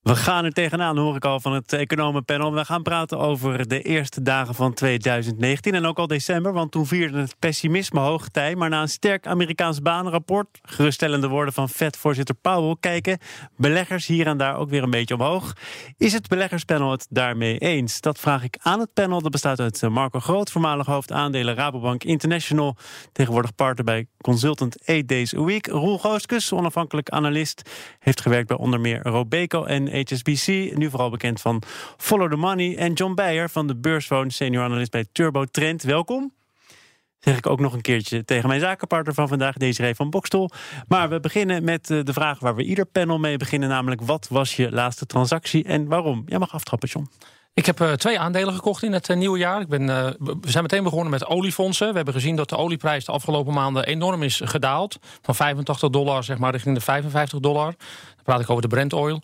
We 0.00 0.16
gaan 0.16 0.44
er 0.44 0.52
tegenaan, 0.52 0.96
hoor 0.96 1.16
ik 1.16 1.24
al 1.24 1.40
van 1.40 1.52
het 1.52 1.72
economenpanel. 1.72 2.54
We 2.54 2.64
gaan 2.64 2.82
praten 2.82 3.18
over 3.18 3.68
de 3.68 3.82
eerste 3.82 4.22
dagen 4.22 4.54
van 4.54 4.74
2019 4.74 5.74
en 5.74 5.86
ook 5.86 5.98
al 5.98 6.06
december, 6.06 6.52
want 6.52 6.70
toen 6.70 6.86
vierde 6.86 7.18
het 7.18 7.36
pessimisme 7.38 8.00
hoogtij. 8.00 8.56
Maar 8.56 8.68
na 8.68 8.80
een 8.80 8.88
sterk 8.88 9.26
Amerikaans 9.26 9.82
banenrapport, 9.82 10.58
geruststellende 10.62 11.28
woorden 11.28 11.54
van 11.54 11.68
Fed-voorzitter 11.68 12.34
Powell, 12.34 12.76
kijken 12.80 13.18
beleggers 13.56 14.06
hier 14.06 14.26
en 14.26 14.36
daar 14.36 14.56
ook 14.56 14.70
weer 14.70 14.82
een 14.82 14.90
beetje 14.90 15.14
omhoog. 15.14 15.52
Is 15.96 16.12
het 16.12 16.28
beleggerspanel 16.28 16.90
het 16.90 17.06
daarmee 17.10 17.58
eens? 17.58 18.00
Dat 18.00 18.18
vraag 18.18 18.42
ik 18.42 18.58
aan 18.62 18.80
het 18.80 18.92
panel. 18.92 19.20
Dat 19.20 19.30
bestaat 19.30 19.60
uit 19.60 19.82
Marco 19.88 20.20
Groot, 20.20 20.50
voormalig 20.50 20.86
hoofd 20.86 21.12
aandelen 21.12 21.54
Rabobank 21.54 22.04
International, 22.04 22.76
tegenwoordig 23.12 23.54
partner 23.54 23.84
bij 23.84 24.06
Consultant 24.20 24.86
8 24.86 25.08
Days 25.08 25.34
a 25.34 25.42
Week. 25.42 25.66
Roel 25.66 25.98
Gooskus, 25.98 26.52
onafhankelijk 26.52 27.08
analist, 27.08 27.70
heeft 27.98 28.20
gewerkt 28.20 28.48
bij 28.48 28.56
onder 28.56 28.80
meer 28.80 29.02
Robeco 29.02 29.64
en 29.64 29.88
HSBC. 29.92 30.76
Nu 30.76 30.90
vooral 30.90 31.10
bekend 31.10 31.40
van 31.40 31.62
Follow 31.96 32.30
the 32.30 32.36
Money. 32.36 32.76
En 32.76 32.92
John 32.92 33.14
Beyer 33.14 33.50
van 33.50 33.66
de 33.66 33.76
Beursphone, 33.76 34.32
senior 34.32 34.64
analist 34.64 34.90
bij 34.90 35.06
Turbo 35.12 35.44
Trend. 35.44 35.82
Welkom. 35.82 36.32
Zeg 37.20 37.36
ik 37.36 37.46
ook 37.46 37.60
nog 37.60 37.72
een 37.72 37.80
keertje 37.80 38.24
tegen 38.24 38.48
mijn 38.48 38.60
zakenpartner 38.60 39.14
van 39.14 39.28
vandaag, 39.28 39.56
Desiree 39.56 39.94
van 39.94 40.10
Bokstol. 40.10 40.50
Maar 40.88 41.08
we 41.08 41.20
beginnen 41.20 41.64
met 41.64 41.90
eh, 41.90 41.98
de 42.02 42.12
vraag 42.12 42.38
waar 42.38 42.54
we 42.54 42.62
ieder 42.62 42.86
panel 42.86 43.18
mee 43.18 43.36
beginnen. 43.36 43.68
Namelijk, 43.68 44.00
wat 44.00 44.28
was 44.30 44.56
je 44.56 44.72
laatste 44.72 45.06
transactie 45.06 45.64
en 45.64 45.86
waarom? 45.86 46.22
Jij 46.26 46.38
mag 46.38 46.54
aftrappen, 46.54 46.88
John. 46.88 47.08
Ik 47.54 47.66
heb 47.66 47.80
uh, 47.80 47.92
twee 47.92 48.18
aandelen 48.18 48.54
gekocht 48.54 48.82
in 48.82 48.92
het 48.92 49.08
uh, 49.08 49.16
nieuwe 49.16 49.38
jaar. 49.38 49.60
Ik 49.60 49.68
ben, 49.68 49.86
we 49.86 50.36
zijn 50.44 50.62
meteen 50.62 50.82
begonnen 50.82 51.10
met 51.10 51.26
oliefondsen. 51.26 51.88
We 51.88 51.96
hebben 51.96 52.14
gezien 52.14 52.36
dat 52.36 52.48
de 52.48 52.56
olieprijs 52.56 53.04
de 53.04 53.12
afgelopen 53.12 53.54
maanden 53.54 53.86
enorm 53.86 54.22
is 54.22 54.40
gedaald. 54.44 54.98
Van 55.22 55.34
85 55.34 55.90
dollar 55.90 56.24
zeg 56.24 56.38
maar, 56.38 56.52
richting 56.52 56.74
de 56.74 56.80
55 56.80 57.40
dollar. 57.40 57.74
Dan 58.14 58.24
praat 58.24 58.40
ik 58.40 58.50
over 58.50 58.62
de 58.62 58.68
Brent 58.68 58.92
oil. 58.92 59.22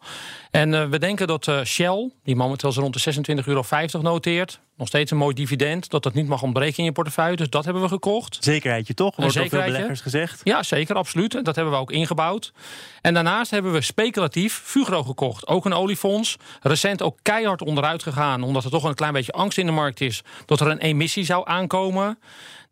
En 0.56 0.90
we 0.90 0.98
denken 0.98 1.26
dat 1.26 1.50
Shell, 1.64 2.10
die 2.24 2.36
momenteel 2.36 2.72
rond 2.72 3.04
de 3.04 3.14
26,50 3.42 3.44
euro 3.44 3.64
noteert... 4.00 4.60
nog 4.76 4.88
steeds 4.88 5.10
een 5.10 5.16
mooi 5.16 5.34
dividend, 5.34 5.90
dat 5.90 6.02
dat 6.02 6.14
niet 6.14 6.28
mag 6.28 6.42
ontbreken 6.42 6.78
in 6.78 6.84
je 6.84 6.92
portefeuille. 6.92 7.36
Dus 7.36 7.50
dat 7.50 7.64
hebben 7.64 7.82
we 7.82 7.88
gekocht. 7.88 8.36
Zekerheidje 8.40 8.94
toch, 8.94 9.16
wordt 9.16 9.34
door 9.34 9.48
veel 9.48 9.62
beleggers 9.62 10.00
gezegd. 10.00 10.40
Ja, 10.44 10.62
zeker, 10.62 10.96
absoluut. 10.96 11.44
Dat 11.44 11.56
hebben 11.56 11.74
we 11.74 11.80
ook 11.80 11.90
ingebouwd. 11.90 12.52
En 13.00 13.14
daarnaast 13.14 13.50
hebben 13.50 13.72
we 13.72 13.80
speculatief 13.80 14.60
Fugro 14.64 15.02
gekocht. 15.02 15.46
Ook 15.46 15.64
een 15.64 15.74
oliefonds. 15.74 16.36
Recent 16.62 17.02
ook 17.02 17.18
keihard 17.22 17.62
onderuit 17.62 18.02
gegaan, 18.02 18.42
omdat 18.42 18.64
er 18.64 18.70
toch 18.70 18.84
een 18.84 18.94
klein 18.94 19.12
beetje 19.12 19.32
angst 19.32 19.58
in 19.58 19.66
de 19.66 19.72
markt 19.72 20.00
is... 20.00 20.22
dat 20.46 20.60
er 20.60 20.66
een 20.66 20.78
emissie 20.78 21.24
zou 21.24 21.48
aankomen... 21.48 22.18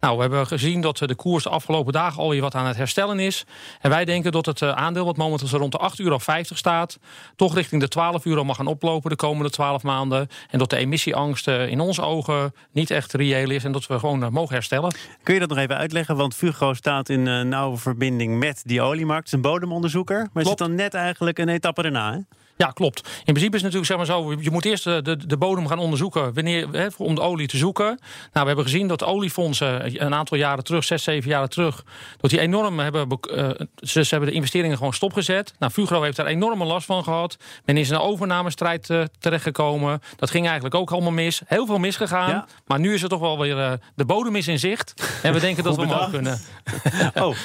Nou, 0.05 0.17
we 0.17 0.23
hebben 0.23 0.47
gezien 0.47 0.81
dat 0.81 0.99
de 0.99 1.15
koers 1.15 1.45
de 1.45 1.49
afgelopen 1.49 1.93
dagen 1.93 2.23
alweer 2.23 2.41
wat 2.41 2.55
aan 2.55 2.67
het 2.67 2.77
herstellen 2.77 3.19
is. 3.19 3.45
En 3.81 3.91
wij 3.91 4.05
denken 4.05 4.33
dat 4.33 4.47
het 4.47 4.63
eh, 4.63 4.71
aandeel, 4.71 5.05
wat 5.05 5.17
momenteel 5.17 5.59
rond 5.59 5.73
de 5.73 5.91
8,50 5.99 6.05
euro 6.05 6.19
staat... 6.43 6.99
toch 7.37 7.55
richting 7.55 7.74
de 7.81 7.89
12 7.89 8.25
euro 8.25 8.45
mag 8.45 8.57
gaan 8.57 8.67
oplopen 8.67 9.11
de 9.11 9.17
komende 9.17 9.51
12 9.51 9.83
maanden. 9.83 10.29
En 10.51 10.59
dat 10.59 10.71
de 10.71 10.77
emissieangst 10.77 11.49
eh, 11.49 11.69
in 11.69 11.81
onze 11.81 12.03
ogen 12.03 12.55
niet 12.73 12.91
echt 12.91 13.13
reëel 13.13 13.51
is... 13.51 13.65
en 13.65 13.73
dat 13.73 13.87
we 13.87 13.99
gewoon 13.99 14.25
eh, 14.25 14.29
mogen 14.31 14.55
herstellen. 14.55 14.95
Kun 15.23 15.35
je 15.35 15.41
dat 15.41 15.49
nog 15.49 15.59
even 15.59 15.77
uitleggen? 15.77 16.17
Want 16.17 16.35
Fugro 16.35 16.75
staat 16.75 17.09
in 17.09 17.49
nauwe 17.49 17.77
verbinding 17.77 18.39
met 18.39 18.63
die 18.65 18.83
oliemarkt. 18.83 19.33
Een 19.33 19.41
bodemonderzoeker, 19.41 20.29
maar 20.33 20.45
zit 20.45 20.59
dan 20.59 20.75
net 20.75 20.95
eigenlijk 20.95 21.39
een 21.39 21.49
etappe 21.49 21.83
erna, 21.83 22.13
hè? 22.13 22.19
Ja, 22.57 22.71
klopt. 22.71 22.99
In 23.25 23.33
principe 23.33 23.57
is 23.57 23.63
het 23.63 23.73
natuurlijk 23.73 23.87
zeg 23.87 23.97
maar 23.97 24.07
zo: 24.07 24.43
je 24.43 24.51
moet 24.51 24.65
eerst 24.65 24.85
de, 24.85 25.27
de 25.27 25.37
bodem 25.37 25.67
gaan 25.67 25.79
onderzoeken 25.79 26.35
wanneer, 26.35 26.69
hè, 26.73 26.87
om 26.97 27.15
de 27.15 27.21
olie 27.21 27.47
te 27.47 27.57
zoeken. 27.57 27.87
Nou, 27.87 27.99
we 28.33 28.47
hebben 28.47 28.65
gezien 28.65 28.89
dat 28.89 29.05
oliefondsen 29.05 30.03
een 30.05 30.15
aantal 30.15 30.39
jaren 30.39 30.65
terug, 30.65 30.85
zes, 30.85 31.03
zeven 31.03 31.31
jaren 31.31 31.49
terug, 31.49 31.85
dat 32.21 32.31
die 32.31 32.41
enorm 32.41 32.79
hebben. 32.79 33.09
Uh, 33.31 33.51
ze, 33.77 34.05
ze, 34.05 34.11
hebben 34.11 34.29
de 34.29 34.35
investeringen 34.35 34.77
gewoon 34.77 34.93
stopgezet. 34.93 35.55
Nou, 35.59 35.73
Fugro 35.73 36.03
heeft 36.03 36.17
daar 36.17 36.27
enorme 36.27 36.65
last 36.65 36.87
van 36.87 37.05
gehad. 37.05 37.37
Men 37.65 37.77
is 37.77 37.89
in 37.89 37.95
een 37.95 38.01
overnamestrijd 38.01 38.89
uh, 38.89 39.05
terechtgekomen. 39.19 40.01
Dat 40.17 40.31
ging 40.31 40.45
eigenlijk 40.45 40.75
ook 40.75 40.91
allemaal 40.91 41.13
mis. 41.13 41.43
Heel 41.47 41.67
veel 41.67 41.79
misgegaan. 41.79 42.47
Maar 42.67 42.81
nu 42.81 42.95
is 42.95 43.03
er 43.03 43.09
toch 43.09 43.21
wel 43.21 43.39
weer 43.39 43.57
uh, 43.57 43.73
de 43.95 44.05
bodem 44.05 44.37
is 44.37 44.49
in 44.49 44.59
zicht. 44.59 44.95
En 45.23 45.33
we 45.33 45.41
denken 45.41 45.65
dat 45.65 45.77
we 45.77 45.83
omhoog 45.83 46.11
kunnen. 46.11 46.41
oh, 47.15 47.37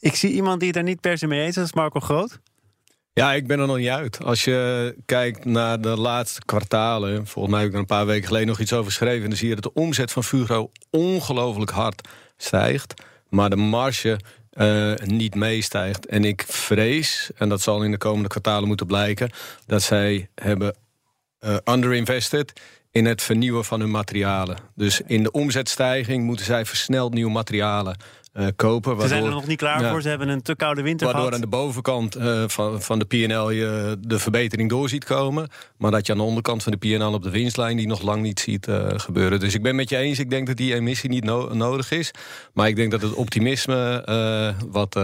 ik 0.00 0.14
zie 0.14 0.32
iemand 0.32 0.58
die 0.60 0.68
het 0.68 0.76
er 0.76 0.82
niet 0.82 1.00
per 1.00 1.18
se 1.18 1.26
mee 1.26 1.40
eens 1.40 1.48
is. 1.48 1.54
Dat 1.54 1.64
is 1.64 1.72
Marco 1.72 2.00
Groot. 2.00 2.38
Ja, 3.12 3.32
ik 3.32 3.46
ben 3.46 3.58
er 3.58 3.66
nog 3.66 3.76
niet 3.76 3.88
uit. 3.88 4.24
Als 4.24 4.44
je 4.44 4.94
kijkt 5.06 5.44
naar 5.44 5.80
de 5.80 5.96
laatste 5.96 6.40
kwartalen... 6.44 7.26
volgens 7.26 7.54
mij 7.54 7.60
heb 7.60 7.68
ik 7.68 7.74
er 7.74 7.80
een 7.80 7.86
paar 7.86 8.06
weken 8.06 8.26
geleden 8.26 8.48
nog 8.48 8.60
iets 8.60 8.72
over 8.72 8.84
geschreven... 8.84 9.28
dan 9.28 9.38
zie 9.38 9.48
je 9.48 9.54
dat 9.54 9.62
de 9.62 9.80
omzet 9.80 10.12
van 10.12 10.24
Fugro 10.24 10.70
ongelooflijk 10.90 11.70
hard 11.70 12.08
stijgt... 12.36 12.94
maar 13.28 13.50
de 13.50 13.56
marge 13.56 14.18
uh, 14.60 14.94
niet 15.04 15.34
meestijgt. 15.34 16.06
En 16.06 16.24
ik 16.24 16.44
vrees, 16.48 17.30
en 17.36 17.48
dat 17.48 17.60
zal 17.60 17.82
in 17.82 17.90
de 17.90 17.98
komende 17.98 18.28
kwartalen 18.28 18.68
moeten 18.68 18.86
blijken... 18.86 19.30
dat 19.66 19.82
zij 19.82 20.28
hebben 20.34 20.76
uh, 21.40 21.56
underinvested 21.64 22.52
in 22.90 23.04
het 23.04 23.22
vernieuwen 23.22 23.64
van 23.64 23.80
hun 23.80 23.90
materialen. 23.90 24.56
Dus 24.74 25.00
in 25.06 25.22
de 25.22 25.30
omzetstijging 25.30 26.24
moeten 26.24 26.44
zij 26.44 26.64
versneld 26.64 27.14
nieuwe 27.14 27.30
materialen 27.30 27.96
uh, 28.34 28.46
kopen. 28.56 28.90
Waardoor, 28.90 29.08
ze 29.08 29.14
zijn 29.14 29.24
er 29.24 29.30
nog 29.30 29.46
niet 29.46 29.58
klaar 29.58 29.90
voor, 29.90 30.02
ze 30.02 30.08
hebben 30.08 30.28
een 30.28 30.42
te 30.42 30.56
koude 30.56 30.82
winter 30.82 31.06
Waardoor 31.06 31.24
gehad. 31.24 31.44
aan 31.44 31.50
de 31.50 31.56
bovenkant 31.56 32.16
uh, 32.16 32.44
van, 32.46 32.82
van 32.82 32.98
de 32.98 33.04
PNL 33.04 33.50
je 33.50 33.96
de 34.00 34.18
verbetering 34.18 34.68
door 34.68 34.88
ziet 34.88 35.04
komen. 35.04 35.48
Maar 35.76 35.90
dat 35.90 36.06
je 36.06 36.12
aan 36.12 36.18
de 36.18 36.24
onderkant 36.24 36.62
van 36.62 36.72
de 36.72 36.78
PNL 36.78 37.12
op 37.12 37.22
de 37.22 37.30
winstlijn 37.30 37.76
die 37.76 37.86
nog 37.86 38.02
lang 38.02 38.22
niet 38.22 38.40
ziet 38.40 38.66
uh, 38.66 38.86
gebeuren. 38.88 39.40
Dus 39.40 39.54
ik 39.54 39.62
ben 39.62 39.74
met 39.74 39.88
je 39.88 39.96
eens, 39.96 40.18
ik 40.18 40.30
denk 40.30 40.46
dat 40.46 40.56
die 40.56 40.74
emissie 40.74 41.10
niet 41.10 41.24
no 41.24 41.54
nodig 41.54 41.90
is. 41.90 42.10
Maar 42.52 42.68
ik 42.68 42.76
denk 42.76 42.90
dat 42.90 43.02
het 43.02 43.14
optimisme 43.14 44.58
wat 44.70 44.96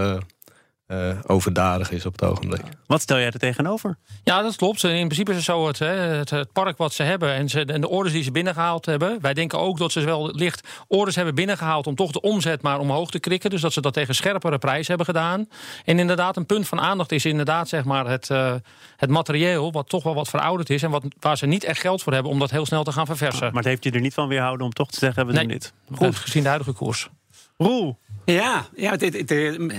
uh, 0.89 1.11
overdadig 1.27 1.91
is 1.91 2.07
op 2.07 2.13
het 2.13 2.31
ogenblik. 2.31 2.63
Wat 2.87 3.01
stel 3.01 3.17
jij 3.17 3.27
er 3.27 3.39
tegenover? 3.39 3.97
Ja, 4.25 4.43
dat 4.43 4.57
klopt. 4.57 4.85
In 4.85 5.07
principe 5.07 5.31
is 5.31 5.37
het 5.37 5.47
zo, 5.47 5.67
het, 5.67 5.79
het, 5.79 6.31
het 6.31 6.53
park 6.53 6.77
wat 6.77 6.93
ze 6.93 7.03
hebben 7.03 7.35
en, 7.35 7.49
ze, 7.49 7.65
en 7.65 7.81
de 7.81 7.89
orders 7.89 8.15
die 8.15 8.23
ze 8.23 8.31
binnengehaald 8.31 8.87
hebben. 8.87 9.19
Wij 9.21 9.35
denken 9.35 9.59
ook 9.59 9.79
dat 9.79 9.93
ze 9.93 10.05
wel 10.05 10.35
licht 10.35 10.69
orders 10.89 11.17
hebben 11.17 11.35
binnengehaald 11.35 11.87
om 11.87 11.95
toch 11.95 12.13
de 12.13 12.21
omzet 12.21 12.63
maar 12.63 12.79
omhoog 12.79 13.11
te 13.11 13.19
krikken. 13.19 13.51
Dus 13.51 13.61
dat 13.61 13.73
ze 13.73 13.81
dat 13.81 13.93
tegen 13.93 14.15
scherpere 14.15 14.59
prijs 14.59 14.89
hebben 14.89 15.07
gedaan. 15.07 15.49
En 15.85 15.99
inderdaad, 15.99 16.37
een 16.37 16.47
punt 16.47 16.69
van 16.69 16.81
aandacht 16.81 17.13
is 17.13 17.25
inderdaad 17.25 17.69
zeg 17.69 17.85
maar, 17.85 18.07
het, 18.07 18.31
uh, 18.31 18.55
het 18.97 19.11
materieel, 19.11 19.73
wat 19.73 19.89
toch 19.89 20.03
wel 20.03 20.15
wat 20.15 20.29
verouderd 20.29 20.71
is 20.71 20.83
en 20.83 20.91
wat, 20.91 21.05
waar 21.21 21.37
ze 21.37 21.47
niet 21.47 21.65
echt 21.65 21.81
geld 21.81 22.03
voor 22.03 22.13
hebben 22.13 22.33
om 22.33 22.39
dat 22.39 22.51
heel 22.51 22.67
snel 22.67 22.85
te 22.85 22.93
gaan 22.93 23.07
verversen. 23.07 23.47
Maar 23.47 23.63
het 23.63 23.65
heeft 23.65 23.85
je 23.85 23.91
er 23.91 24.01
niet 24.01 24.15
van 24.15 24.29
weerhouden 24.29 24.67
om 24.67 24.73
toch 24.73 24.91
te 24.91 24.99
zeggen, 24.99 25.27
we 25.27 25.33
nee, 25.33 25.41
doen 25.43 25.53
dit. 25.53 25.73
Goed, 25.95 26.17
gezien 26.17 26.43
de 26.43 26.49
huidige 26.49 26.73
koers. 26.73 27.09
Roel, 27.57 27.99
ja, 28.27 28.67
ja 28.77 28.97
dit, 28.97 29.31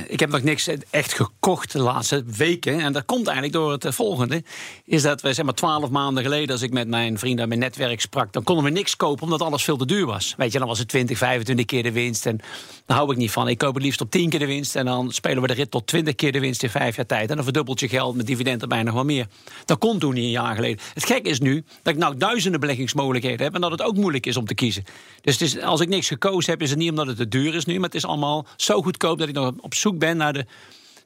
ik 0.08 0.20
heb 0.20 0.30
nog 0.30 0.42
niks 0.42 0.70
echt 0.90 1.14
gekocht 1.14 1.72
de 1.72 1.80
laatste 1.80 2.24
weken. 2.38 2.80
En 2.80 2.94
dat 2.94 3.06
komt 3.06 3.26
eigenlijk 3.26 3.56
door 3.56 3.72
het 3.72 3.96
volgende. 3.96 4.44
Is 4.86 5.02
dat 5.02 5.22
we 5.22 5.34
zeg 5.34 5.46
maar 5.46 5.54
twaalf 5.54 5.90
maanden 5.90 6.24
geleden, 6.24 6.52
als 6.52 6.62
ik 6.62 6.74
met 6.74 6.88
mijn 6.88 7.20
vrienden 7.20 7.44
en 7.44 7.48
mijn 7.48 7.60
netwerk 7.60 8.02
sprak, 8.02 8.34
dan 8.34 8.44
konden 8.44 8.64
we 8.64 8.70
niks 8.70 8.96
kopen 8.96 9.24
omdat 9.24 9.42
alles 9.42 9.64
veel 9.64 9.78
te 9.78 9.86
duur 9.86 10.06
was. 10.06 10.34
Weet 10.38 10.52
je, 10.52 10.60
dan 10.60 10.68
was 10.68 10.80
het 10.80 10.88
20, 10.88 11.18
25 11.18 11.66
keer 11.66 11.84
de 11.84 11.92
winst. 11.92 12.26
En 12.26 12.40
daar 12.86 12.98
hou 12.98 13.12
ik 13.12 13.18
niet 13.18 13.32
van. 13.32 13.48
Ik 13.48 13.58
koop 13.58 13.74
het 13.74 13.84
liefst 13.84 14.02
op 14.02 14.12
10 14.12 14.30
keer 14.30 14.40
de 14.40 14.46
winst. 14.46 14.76
En 14.76 14.86
dan 14.86 15.12
spelen 15.12 15.42
we 15.42 15.48
de 15.48 15.54
rit 15.54 15.72
tot 15.72 15.88
20 15.88 16.16
keer 16.16 16.32
de 16.32 16.40
winst 16.40 16.64
in 16.64 16.70
vijf 16.70 16.96
jaar 16.96 17.06
tijd. 17.06 17.30
En 17.30 17.36
dan 17.36 17.44
verdubbelt 17.44 17.80
je 17.80 17.88
geld 17.88 18.16
met 18.16 18.28
dividend 18.28 18.62
erbij 18.62 18.84
nog 18.84 18.94
wel 18.94 19.06
meer. 19.06 19.28
Dat 19.66 19.78
kon 19.78 20.00
toen 20.00 20.14
niet 20.14 20.24
een 20.24 20.30
jaar 20.30 20.56
geleden. 20.56 20.80
Het 20.94 21.06
gekke 21.06 21.30
is 21.30 21.40
nu 21.40 21.64
dat 21.84 21.94
ik 21.94 22.00
nou 22.00 22.18
duizenden 22.18 22.60
beleggingsmogelijkheden 22.60 23.46
heb. 23.46 23.56
En 23.56 23.62
dat 23.62 23.72
het 23.72 23.82
ook 23.82 23.96
moeilijk 23.96 24.26
is 24.26 24.38
om 24.38 24.46
te 24.46 24.56
kiezen. 24.56 24.84
Dus 25.22 25.34
het 25.34 25.42
is, 25.42 25.62
als 25.62 25.82
ik 25.82 25.90
niks 25.90 26.08
gekozen 26.08 26.52
heb, 26.52 26.62
is 26.62 26.70
het 26.70 26.80
niet 26.80 26.90
omdat 26.90 27.08
het 27.08 27.18
te 27.18 27.28
duur 27.28 27.56
is 27.56 27.66
nu. 27.66 27.74
Maar 27.74 27.90
het 27.90 27.96
is 27.96 28.06
allemaal 28.06 28.37
zo 28.56 28.82
goedkoop 28.82 29.18
dat 29.18 29.28
ik 29.28 29.34
nog 29.34 29.54
op 29.60 29.74
zoek 29.74 29.98
ben 30.00 30.18
naar 30.18 30.34
de, 30.34 30.46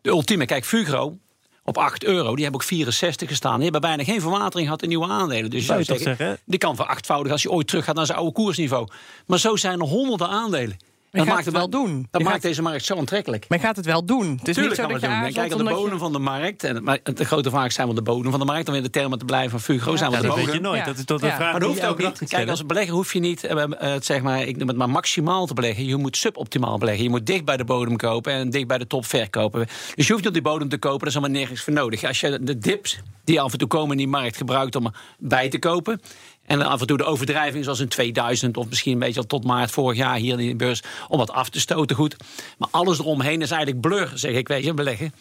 de 0.02 0.10
ultieme. 0.10 0.46
Kijk, 0.46 0.66
Fugro 0.66 1.18
op 1.64 1.78
8 1.78 2.04
euro, 2.04 2.34
die 2.36 2.44
hebben 2.44 2.62
ook 2.62 2.68
64 2.68 3.28
gestaan. 3.28 3.54
Die 3.54 3.64
hebben 3.64 3.82
bijna 3.82 4.04
geen 4.04 4.22
verwatering 4.22 4.66
gehad 4.68 4.82
in 4.82 4.90
nieuwe 4.90 5.08
aandelen. 5.08 5.50
Dus 5.50 5.60
je 5.60 5.66
zou 5.66 5.84
zeggen, 5.84 6.06
zeggen, 6.06 6.40
die 6.46 6.60
kan 6.60 6.76
voor 6.76 6.86
achtvoudig 6.86 7.32
als 7.32 7.42
je 7.42 7.52
ooit 7.52 7.68
terug 7.68 7.86
gaat 7.86 7.96
naar 7.96 8.06
zijn 8.06 8.18
oude 8.18 8.34
koersniveau. 8.34 8.88
Maar 9.26 9.40
zo 9.40 9.56
zijn 9.56 9.80
er 9.80 9.88
honderden 9.88 10.28
aandelen. 10.28 10.78
Dat 11.12 11.26
maakt 11.26 11.46
het 11.46 11.54
wel 11.54 11.70
doen. 11.70 12.08
Dat 12.12 12.22
maakt 12.22 12.42
deze 12.42 12.62
markt 12.62 12.86
zo 12.86 12.98
aantrekkelijk. 12.98 13.46
Maar 13.50 13.60
gaat 13.60 13.76
het 13.76 13.86
wel 13.86 14.06
doen? 14.06 14.38
Het 14.38 14.48
is 14.48 14.56
Tuurlijk 14.56 14.78
niet 14.78 14.86
zo 14.86 14.94
dat 14.94 15.02
je 15.02 15.08
doen. 15.08 15.34
Kijk 15.34 15.58
de 15.58 15.64
bodem 15.64 15.94
je... 15.94 16.00
van 16.00 16.12
de 16.12 16.20
markt. 16.20 16.64
En, 16.64 16.84
maar 16.84 17.00
de 17.04 17.26
grote 17.26 17.50
vraag 17.50 17.72
zijn 17.72 17.88
we 17.88 17.94
de 17.94 18.02
bodem 18.02 18.32
van 18.32 18.40
de 18.40 18.46
markt. 18.46 18.66
Dan 18.66 18.74
weer 18.74 18.84
de 18.84 18.90
termen 18.90 19.20
te 19.20 19.26
blijven 19.26 19.50
van 19.50 19.60
Fugro. 19.60 19.92
Ja, 19.92 19.98
zijn 19.98 20.12
we 20.12 20.16
de 20.16 20.22
dat 20.22 20.32
bodem. 20.32 20.46
weet 20.46 20.56
je 20.56 20.62
nooit. 20.62 20.80
Ja. 20.80 20.86
Dat 20.86 20.98
is 20.98 21.06
tot 21.06 21.22
een 21.22 21.28
Ja. 21.28 21.36
vraag 21.36 21.52
Maar 21.52 21.60
dat 21.60 21.70
hoeft 21.70 21.86
ook 21.86 21.98
niet. 21.98 22.30
Kijk, 22.30 22.50
als 22.50 22.66
belegger 22.66 22.94
hoef 22.94 23.14
je 23.14 23.20
niet, 23.20 23.44
uh, 23.44 23.52
uh, 23.52 23.94
zeg 24.00 24.22
maar, 24.22 24.44
ik 24.44 24.58
noem 24.58 24.68
het 24.68 24.78
maar 24.78 24.90
maximaal 24.90 25.46
te 25.46 25.54
beleggen. 25.54 25.86
Je 25.86 25.96
moet 25.96 26.18
suboptimaal 26.18 26.78
beleggen. 26.78 27.04
Je 27.04 27.10
moet 27.10 27.26
dicht 27.26 27.46
bij 27.46 27.58
de 27.58 27.64
bodem 27.64 27.96
kopen 27.96 28.34
en 28.34 28.50
dicht 28.50 28.68
bij 28.68 28.78
de 28.78 28.88
top 28.88 29.06
verkopen. 29.06 29.68
Dus 29.96 30.08
je 30.08 30.14
hoeft 30.14 30.18
niet 30.18 30.28
op 30.28 30.34
die 30.34 30.42
bodem 30.42 30.70
te 30.70 30.78
kopen. 30.78 31.00
Daar 31.00 31.08
is 31.08 31.16
allemaal 31.16 31.38
nergens 31.38 31.62
voor 31.62 31.74
nodig. 31.74 32.04
Als 32.04 32.20
je 32.20 32.40
de 32.42 32.58
dips 32.58 33.00
die 33.24 33.42
af 33.42 33.52
en 33.52 33.58
toe 33.58 33.68
komen 33.68 33.92
in 33.92 33.98
die 33.98 34.08
markt 34.08 34.38
gebruikt 34.38 34.76
om 34.76 34.94
bij 35.20 35.50
te 35.50 35.60
kopen. 35.60 36.02
En 36.46 36.62
af 36.62 36.82
en 36.82 36.88
toe 36.88 36.98
de 36.98 37.04
overdrijving, 37.04 37.64
zoals 37.64 37.80
in 37.80 37.88
2000 37.88 38.58
of 38.58 38.70
misschien 38.70 38.94
een 38.94 39.00
beetje 39.00 39.26
tot 39.26 39.44
maart 39.44 39.72
vorig 39.72 39.98
jaar 39.98 40.16
hier 40.16 40.40
in 40.40 40.48
de 40.48 40.56
beurs, 40.56 40.84
om 41.08 41.18
wat 41.18 41.32
af 41.32 41.50
te 41.50 41.60
stoten. 41.60 41.96
Goed. 41.96 42.16
Maar 42.58 42.70
alles 42.72 43.00
eromheen 43.00 43.42
is 43.42 43.52
eigenlijk 43.52 43.82
blur, 43.82 44.12
zeg 44.14 44.32
ik, 44.32 44.48
weet 44.48 44.64
je, 44.64 44.74
beleggen. 44.74 45.14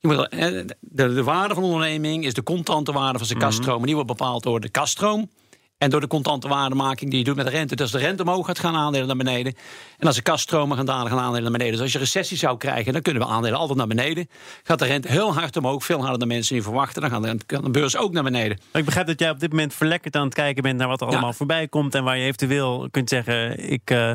Je 0.00 0.08
moet, 0.08 0.28
eh, 0.28 0.46
de, 0.80 1.14
de 1.14 1.22
waarde 1.22 1.54
van 1.54 1.62
de 1.62 1.68
onderneming 1.68 2.24
is 2.24 2.34
de 2.34 2.42
contante 2.42 2.92
waarde 2.92 3.18
van 3.18 3.26
zijn 3.26 3.38
kaststroom. 3.38 3.80
En 3.80 3.86
die 3.86 3.94
wordt 3.94 4.10
bepaald 4.10 4.42
door 4.42 4.60
de 4.60 4.68
kaststroom. 4.68 5.30
En 5.78 5.90
door 5.90 6.00
de 6.00 6.06
contante 6.06 6.48
waardemaking 6.48 7.10
die 7.10 7.18
je 7.18 7.24
doet 7.24 7.36
met 7.36 7.44
de 7.44 7.50
rente. 7.50 7.74
Dus 7.76 7.92
als 7.92 8.00
de 8.02 8.06
rente 8.06 8.22
omhoog 8.22 8.46
gaat, 8.46 8.58
gaan 8.58 8.74
aandelen 8.74 9.06
naar 9.06 9.16
beneden. 9.16 9.54
En 9.98 10.06
als 10.06 10.16
de 10.16 10.22
kaststromen 10.22 10.76
gaan 10.76 10.86
dalen, 10.86 11.10
gaan 11.10 11.18
aandelen 11.18 11.42
naar 11.42 11.52
beneden. 11.52 11.72
Dus 11.72 11.82
als 11.82 11.92
je 11.92 11.98
recessie 11.98 12.36
zou 12.36 12.56
krijgen, 12.56 12.92
dan 12.92 13.02
kunnen 13.02 13.22
we 13.22 13.28
aandelen 13.28 13.58
altijd 13.58 13.78
naar 13.78 13.86
beneden. 13.86 14.28
Gaat 14.62 14.78
de 14.78 14.84
rente 14.84 15.08
heel 15.08 15.34
hard 15.34 15.56
omhoog, 15.56 15.84
veel 15.84 16.00
harder 16.00 16.18
dan 16.18 16.28
mensen 16.28 16.54
nu 16.54 16.62
verwachten. 16.62 17.02
Dan 17.02 17.10
gaan 17.10 17.22
de, 17.46 17.70
beurs 17.70 17.96
ook 17.96 18.12
naar 18.12 18.22
beneden. 18.22 18.58
Ik 18.72 18.84
begrijp 18.84 19.06
dat 19.06 19.20
jij 19.20 19.30
op 19.30 19.40
dit 19.40 19.50
moment 19.50 19.74
verlekkerd 19.74 20.16
aan 20.16 20.24
het 20.24 20.34
kijken 20.34 20.62
bent 20.62 20.78
naar 20.78 20.88
wat 20.88 21.00
er 21.00 21.06
Ja. 21.06 21.12
allemaal 21.12 21.32
voorbij 21.32 21.68
komt. 21.68 21.94
En 21.94 22.04
waar 22.04 22.16
je 22.18 22.24
eventueel 22.24 22.88
kunt 22.90 23.08
zeggen, 23.08 23.70
ik 23.70 23.90
eh, 23.90 24.12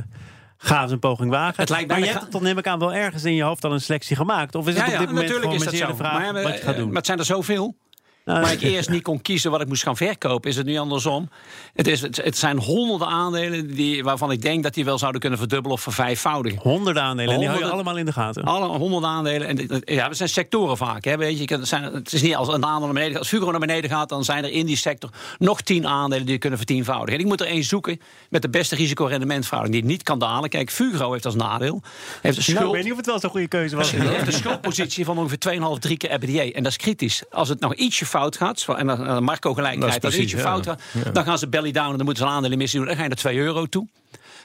ga 0.64 0.82
eens 0.82 0.92
een 0.92 1.00
poging 1.00 1.32
wagen. 1.32 1.56
Het 1.56 1.70
lijkt 1.70 1.90
maar 1.90 2.00
je 2.00 2.06
hebt 2.06 2.32
toch 2.32 2.42
neem 2.42 2.58
ik 2.58 2.68
aan 2.68 2.80
wel 2.80 2.94
ergens 2.94 3.24
in 3.24 3.34
je 3.34 3.44
hoofd 3.44 3.66
al 3.66 3.74
een 3.74 3.82
selectie 3.82 4.16
gemaakt? 4.16 4.56
Of 4.56 4.68
is 4.68 4.76
het 4.76 4.94
op 4.94 5.00
dit 5.00 5.10
moment 5.10 5.32
gewoon 5.32 5.60
de 5.60 5.96
vraag 5.96 6.20
Maar, 6.20 6.36
eh, 6.36 6.44
wat 6.44 6.54
je 6.54 6.64
gaat 6.64 6.76
doen? 6.76 6.88
Maar 6.88 6.96
het 6.96 7.06
zijn 7.06 7.20
er 7.20 7.26
zoveel. 7.26 7.78
Nou, 8.26 8.42
Maar 8.42 8.52
ik 8.52 8.62
eerst 8.62 8.90
niet 8.90 9.02
kon 9.04 9.22
kiezen 9.22 9.52
wat 9.52 9.62
ik 9.62 9.68
moest 9.68 9.84
gaan 9.84 9.98
verkopen, 9.98 10.50
is 10.50 10.56
het 10.56 10.66
nu 10.66 10.78
andersom. 10.78 11.30
Het, 11.74 11.88
is, 11.88 12.02
het, 12.02 12.38
zijn 12.38 12.58
honderden 12.58 13.08
aandelen 13.08 13.76
die, 13.76 14.04
waarvan 14.04 14.32
ik 14.32 14.42
denk 14.42 14.64
dat 14.64 14.74
die 14.74 14.86
wel 14.86 14.98
zouden 14.98 15.22
kunnen 15.22 15.40
verdubbelen 15.40 15.78
of 15.78 15.82
vervijfvoudigen. 15.84 16.60
Honderden 16.62 17.04
aandelen, 17.04 17.34
en 17.34 17.40
die 17.40 17.48
hou 17.48 17.60
je 17.60 17.66
Honderden- 17.66 17.74
allemaal 17.74 17.98
in 17.98 18.06
de 18.06 18.12
gaten. 18.14 18.44
Alle 18.44 18.78
honderd 18.78 19.04
aandelen. 19.06 19.48
En 19.48 19.82
ja, 19.96 20.08
het 20.08 20.18
zijn 20.18 20.30
sectoren 20.30 20.78
vaak. 20.78 21.04
Hè, 21.06 21.18
weet 21.18 21.38
je. 21.38 21.56
Het 21.56 21.68
zijn, 21.68 21.84
het 21.84 22.14
is 22.14 22.22
niet 22.22 22.36
als 22.36 22.48
een 22.48 22.66
aandeel 22.66 22.80
naar 22.86 22.94
beneden 22.94 23.12
gaat. 23.12 23.20
Als 23.20 23.28
Fugro 23.28 23.52
naar 23.52 23.60
beneden 23.60 23.90
gaat, 23.90 24.10
dan 24.10 24.24
zijn 24.24 24.44
er 24.44 24.52
in 24.52 24.66
die 24.66 24.78
sector 24.78 25.10
nog 25.40 25.62
tien 25.62 25.88
aandelen 25.88 26.24
die 26.26 26.34
je 26.34 26.40
kunnen 26.40 26.58
vertienvoudigen. 26.58 27.14
En 27.14 27.20
ik 27.20 27.26
moet 27.26 27.42
er 27.42 27.48
één 27.48 27.64
zoeken 27.64 28.00
met 28.30 28.42
de 28.42 28.50
beste 28.50 28.76
risico-rendementverhouding 28.76 29.76
die 29.82 29.86
niet 29.92 30.04
kan 30.04 30.20
dalen. 30.20 30.50
Kijk, 30.50 30.72
Fugro 30.72 31.12
heeft 31.12 31.26
als 31.26 31.36
nadeel. 31.36 31.82
Heeft 32.22 32.24
een 32.24 32.32
Nou, 32.32 32.42
schuld. 32.42 32.66
ik 32.68 32.72
weet 32.74 32.84
niet 32.84 32.92
of 32.92 32.98
het 32.98 33.06
wel 33.06 33.20
zo'n 33.20 33.30
goede 33.30 33.48
keuze 33.48 33.76
was. 33.76 33.92
Heeft 33.92 34.28
een 34.28 34.34
schuldpositie 34.34 35.06
van 35.06 35.18
ongeveer 35.18 35.38
2,5, 35.76 35.80
3 35.80 35.98
keer 35.98 36.10
EBITDA. 36.12 36.42
En 36.52 36.64
dat 36.64 36.72
is 36.72 36.78
kritisch. 36.78 37.24
Als 37.32 37.50
het 37.50 37.60
nog 37.60 37.74
ietsje 37.76 38.06
fout 38.20 38.38
gaat, 38.38 38.66
en 38.78 38.88
dan 38.88 39.24
Marco 39.24 39.54
gelijk 39.54 39.82
Dat 39.82 40.04
is 40.04 40.18
ietsje 40.18 40.38
ja. 40.38 40.44
fout 40.44 40.66
gaat, 40.66 40.82
dan 41.14 41.24
gaan 41.24 41.38
ze 41.38 41.48
belly 41.48 41.72
down 41.72 41.90
en 41.92 41.96
dan 41.98 42.06
moeten 42.06 42.24
ze 42.24 42.30
een 42.30 42.36
aandelenemissie 42.36 42.80
doen. 42.80 42.88
Dan 42.88 42.98
ga 42.98 43.02
je 43.04 43.08
naar 43.10 43.18
2 43.18 43.38
euro 43.38 43.66
toe. 43.66 43.88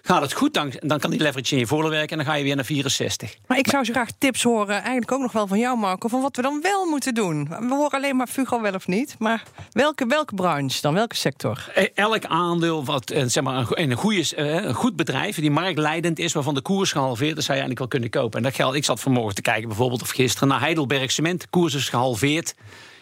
Gaat 0.03 0.23
het 0.23 0.32
goed, 0.32 0.55
dan, 0.55 0.73
dan 0.81 0.99
kan 0.99 1.11
die 1.11 1.20
leverage 1.20 1.53
in 1.55 1.59
je 1.61 1.67
voordeel 1.67 1.91
werken 1.91 2.11
en 2.11 2.17
dan 2.17 2.26
ga 2.26 2.35
je 2.38 2.44
weer 2.44 2.55
naar 2.56 2.65
64. 2.65 3.35
Maar 3.47 3.59
ik 3.59 3.69
zou 3.69 3.85
zo 3.85 3.93
graag 3.93 4.09
tips 4.19 4.43
horen, 4.43 4.75
eigenlijk 4.75 5.12
ook 5.12 5.20
nog 5.20 5.32
wel 5.32 5.47
van 5.47 5.59
jou, 5.59 5.79
Marco, 5.79 6.09
van 6.09 6.23
wat 6.23 6.37
we 6.37 6.43
dan 6.43 6.59
wel 6.62 6.85
moeten 6.87 7.15
doen. 7.15 7.49
We 7.49 7.75
horen 7.75 7.91
alleen 7.91 8.17
maar 8.17 8.26
Fugro 8.26 8.61
wel 8.61 8.75
of 8.75 8.87
niet, 8.87 9.17
maar 9.19 9.43
welke, 9.73 10.06
welke 10.06 10.35
branche 10.35 10.81
dan, 10.81 10.94
welke 10.94 11.17
sector? 11.17 11.71
E- 11.75 11.87
Elk 11.94 12.25
aandeel 12.25 12.85
wat 12.85 13.11
eh, 13.11 13.25
zeg 13.26 13.44
maar, 13.44 13.56
een, 13.56 13.67
go- 13.67 13.75
een, 13.76 13.93
goede, 13.93 14.35
eh, 14.37 14.55
een 14.64 14.75
goed 14.75 14.97
bedrijf, 14.97 15.37
die 15.37 15.50
marktleidend 15.50 16.19
is, 16.19 16.32
waarvan 16.32 16.55
de 16.55 16.62
koers 16.62 16.93
gehalveerd 16.93 17.37
is, 17.38 17.44
zou 17.44 17.59
je 17.59 17.64
eigenlijk 17.64 17.79
wel 17.79 17.88
kunnen 17.88 18.11
kopen. 18.11 18.38
En 18.38 18.44
dat 18.44 18.55
geldt, 18.55 18.76
ik 18.76 18.85
zat 18.85 19.00
vanmorgen 19.00 19.35
te 19.35 19.43
kijken, 19.43 19.69
bijvoorbeeld 19.69 20.03
of 20.03 20.11
gisteren 20.11 20.49
naar 20.49 20.61
Heidelberg 20.61 21.11
Cement. 21.11 21.41
De 21.41 21.47
koers 21.50 21.75
is 21.75 21.88
gehalveerd. 21.88 22.55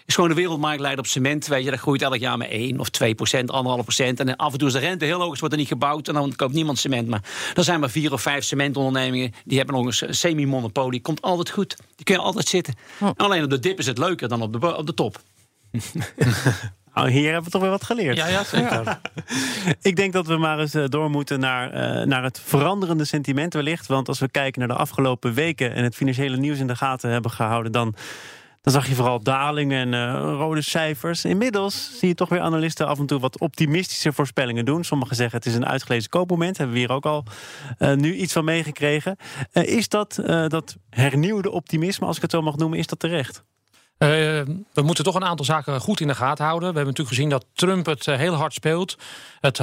Is 0.07 0.15
gewoon 0.15 0.31
de 0.31 0.37
wereldmarktleider 0.37 0.99
op 1.05 1.07
cement. 1.07 1.47
Weet 1.47 1.65
je, 1.65 1.71
dat 1.71 1.79
groeit 1.79 2.03
elk 2.03 2.17
jaar 2.17 2.37
met 2.37 2.49
1 2.49 2.81
of 2.81 2.89
2 2.89 3.15
procent, 3.15 3.53
1,5 3.53 3.83
procent. 3.83 4.21
En 4.21 4.37
af 4.37 4.53
en 4.53 4.59
toe 4.59 4.69
is 4.69 4.75
de 4.75 4.79
rente 4.79 5.05
heel 5.05 5.21
hoog, 5.21 5.33
is 5.33 5.41
wordt 5.41 5.55
er 5.55 5.61
niet 5.61 5.69
gebouwd. 5.69 6.09
En 6.09 6.15
dan 6.15 6.37
koopt 6.37 6.53
niemand 6.53 6.79
cement. 6.79 7.09
Maar 7.09 7.23
er 7.55 7.65
zijn 7.65 7.81
maar 7.81 7.91
vier 7.91 8.13
of 8.13 8.23
vijf 8.23 8.45
cementondernemingen. 8.45 9.33
Die 9.45 9.59
hebben 9.59 9.77
nog 9.77 10.01
een 10.01 10.15
semi-monopolie. 10.15 11.01
Komt 11.01 11.23
altijd 11.23 11.51
goed. 11.51 11.77
Die 11.97 12.05
kun 12.05 12.15
je 12.15 12.21
altijd 12.21 12.49
zitten. 12.49 12.75
Alleen 13.17 13.45
op 13.45 13.51
de 13.51 13.59
dip 13.59 13.79
is 13.79 13.87
het 13.87 13.99
leuker 13.99 14.29
dan 14.29 14.43
op 14.43 14.61
de, 14.61 14.77
op 14.77 14.87
de 14.87 14.95
top. 14.95 15.21
Nou, 16.95 17.11
hier 17.17 17.25
hebben 17.25 17.45
we 17.45 17.51
toch 17.51 17.61
weer 17.61 17.71
wat 17.71 17.85
geleerd. 17.85 18.17
Ja, 18.17 18.27
ja, 18.27 18.45
zeker. 18.45 18.99
Ik 19.81 19.97
denk 19.97 20.13
dat 20.13 20.27
we 20.27 20.37
maar 20.37 20.59
eens 20.59 20.75
eh, 20.75 20.85
door 20.89 21.11
moeten 21.11 21.41
naar, 21.41 21.71
eh, 21.71 22.07
naar 22.07 22.23
het 22.23 22.41
veranderende 22.45 23.05
sentiment 23.05 23.55
wellicht. 23.55 23.87
Want 23.87 24.09
als 24.09 24.19
we 24.19 24.29
kijken 24.29 24.59
naar 24.59 24.77
de 24.77 24.83
afgelopen 24.83 25.35
weken 25.35 25.75
en 25.75 25.85
het 25.85 25.95
financiële 25.95 26.37
nieuws 26.37 26.59
in 26.59 26.67
de 26.67 26.77
gaten 26.77 27.11
hebben 27.11 27.31
gehouden, 27.31 27.73
dan, 27.73 27.95
dan 28.67 28.75
zag 28.75 28.89
je 28.89 28.95
vooral 28.95 29.23
dalingen 29.23 29.95
en 29.95 29.95
eh, 29.95 30.35
rode 30.39 30.63
cijfers. 30.63 31.25
Inmiddels 31.25 31.99
zie 31.99 32.09
je 32.09 32.15
toch 32.15 32.29
weer 32.29 32.41
analisten 32.41 32.87
af 32.87 32.99
en 32.99 33.07
toe 33.07 33.21
wat 33.21 33.41
optimistische 33.41 34.13
voorspellingen 34.13 34.65
doen. 34.65 34.85
Sommigen 34.85 35.17
zeggen 35.17 35.37
het 35.37 35.47
is 35.47 35.55
een 35.55 35.67
uitgelezen 35.67 36.11
koopmoment. 36.11 36.57
Hebben 36.57 36.75
we 36.75 36.81
hier 36.81 36.93
ook 36.93 37.07
al 37.07 37.25
eh, 37.79 37.95
nu 37.95 38.15
iets 38.15 38.33
van 38.33 38.45
meegekregen. 38.45 39.17
Eh, 39.53 39.77
is 39.77 39.89
dat, 39.89 40.23
dat 40.49 40.77
hernieuwde 40.91 41.51
optimisme, 41.51 42.07
als 42.07 42.17
ik 42.17 42.23
het 42.23 42.31
zo 42.31 42.43
mag 42.43 42.57
noemen, 42.57 42.79
is 42.79 42.87
dat 42.87 42.99
terecht? 42.99 43.45
Eh, 43.99 44.09
we 44.73 44.83
moeten 44.83 45.05
toch 45.05 45.15
een 45.15 45.25
aantal 45.25 45.45
zaken 45.45 45.81
goed 45.81 46.01
in 46.01 46.07
de 46.07 46.15
gaten 46.15 46.45
houden. 46.45 46.69
We 46.69 46.75
hebben 46.75 46.95
natuurlijk 46.95 47.17
gezien 47.17 47.29
dat 47.29 47.45
Trump 47.55 47.87
het 47.87 48.07
eh, 48.07 48.17
heel 48.17 48.35
hard 48.35 48.53
speelt. 48.53 48.97
Het, 49.41 49.57